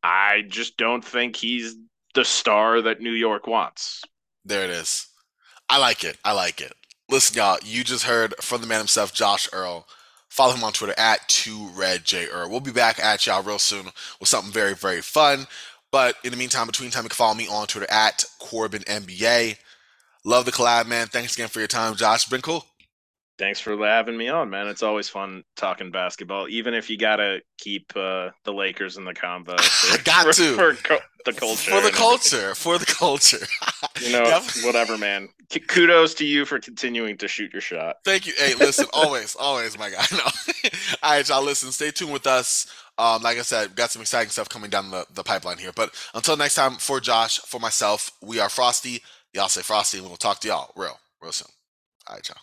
I 0.02 0.42
just 0.48 0.76
don't 0.76 1.04
think 1.04 1.36
he's 1.36 1.76
the 2.14 2.24
star 2.24 2.82
that 2.82 3.00
New 3.00 3.12
York 3.12 3.46
wants. 3.46 4.02
There 4.44 4.64
it 4.64 4.70
is. 4.70 5.06
I 5.68 5.78
like 5.78 6.04
it. 6.04 6.18
I 6.24 6.32
like 6.32 6.60
it. 6.60 6.72
Listen, 7.10 7.38
y'all, 7.38 7.58
you 7.64 7.84
just 7.84 8.04
heard 8.04 8.34
from 8.38 8.60
the 8.60 8.66
man 8.66 8.78
himself, 8.80 9.14
Josh 9.14 9.48
Earl. 9.50 9.86
Follow 10.28 10.52
him 10.52 10.62
on 10.62 10.74
Twitter 10.74 10.92
at 10.98 11.26
2RedJEarl. 11.28 12.50
We'll 12.50 12.60
be 12.60 12.70
back 12.70 12.98
at 13.02 13.26
y'all 13.26 13.42
real 13.42 13.58
soon 13.58 13.86
with 14.20 14.28
something 14.28 14.52
very, 14.52 14.74
very 14.74 15.00
fun. 15.00 15.46
But 15.90 16.16
in 16.22 16.32
the 16.32 16.36
meantime, 16.36 16.66
between 16.66 16.90
time, 16.90 17.04
you 17.04 17.08
can 17.08 17.16
follow 17.16 17.34
me 17.34 17.48
on 17.48 17.66
Twitter 17.66 17.90
at 17.90 18.26
Corbin 18.38 18.82
NBA. 18.82 19.56
Love 20.24 20.44
the 20.44 20.52
collab, 20.52 20.86
man. 20.86 21.06
Thanks 21.06 21.34
again 21.34 21.48
for 21.48 21.60
your 21.60 21.68
time, 21.68 21.94
Josh. 21.94 22.26
Been 22.26 22.42
cool. 22.42 22.66
Thanks 23.38 23.60
for 23.60 23.76
having 23.86 24.16
me 24.16 24.28
on, 24.28 24.50
man. 24.50 24.66
It's 24.66 24.82
always 24.82 25.08
fun 25.08 25.44
talking 25.56 25.92
basketball, 25.92 26.48
even 26.48 26.74
if 26.74 26.90
you 26.90 26.98
gotta 26.98 27.40
keep 27.58 27.92
uh, 27.96 28.30
the 28.44 28.52
Lakers 28.52 28.96
in 28.96 29.04
the 29.04 29.14
combo. 29.14 29.56
For, 29.58 29.94
I 29.98 30.02
got 30.02 30.26
for, 30.26 30.32
to. 30.32 30.54
for 30.54 30.74
co- 30.74 30.98
the 31.24 31.32
culture. 31.32 31.56
For 31.56 31.70
the 31.70 31.76
everything. 31.76 31.92
culture. 31.98 32.54
For 32.56 32.78
the 32.78 32.86
culture. 32.86 33.46
You 34.00 34.12
know, 34.12 34.22
Yep. 34.24 34.42
whatever, 34.64 34.96
man. 34.96 35.28
K- 35.50 35.58
kudos 35.60 36.14
to 36.14 36.24
you 36.24 36.44
for 36.44 36.60
continuing 36.60 37.16
to 37.18 37.26
shoot 37.26 37.52
your 37.52 37.60
shot. 37.60 37.96
Thank 38.04 38.26
you. 38.28 38.32
Hey, 38.36 38.54
listen, 38.54 38.86
always, 38.92 39.34
always, 39.36 39.76
my 39.78 39.90
guy. 39.90 40.04
No. 40.12 40.18
All 41.02 41.10
right, 41.12 41.28
y'all, 41.28 41.42
listen, 41.44 41.72
stay 41.72 41.90
tuned 41.90 42.12
with 42.12 42.26
us. 42.26 42.66
Um, 42.96 43.22
like 43.22 43.38
I 43.38 43.42
said, 43.42 43.74
got 43.74 43.90
some 43.90 44.00
exciting 44.02 44.30
stuff 44.30 44.48
coming 44.48 44.70
down 44.70 44.90
the, 44.92 45.04
the 45.14 45.24
pipeline 45.24 45.58
here. 45.58 45.72
But 45.74 45.94
until 46.14 46.36
next 46.36 46.54
time, 46.54 46.74
for 46.76 47.00
Josh, 47.00 47.38
for 47.40 47.58
myself, 47.60 48.10
we 48.22 48.38
are 48.40 48.48
Frosty. 48.48 49.02
Y'all 49.34 49.48
say 49.48 49.62
Frosty, 49.62 49.98
and 49.98 50.06
we'll 50.06 50.16
talk 50.16 50.38
to 50.40 50.48
y'all 50.48 50.72
real, 50.76 50.98
real 51.20 51.32
soon. 51.32 51.50
All 52.08 52.14
right, 52.16 52.28
y'all. 52.28 52.38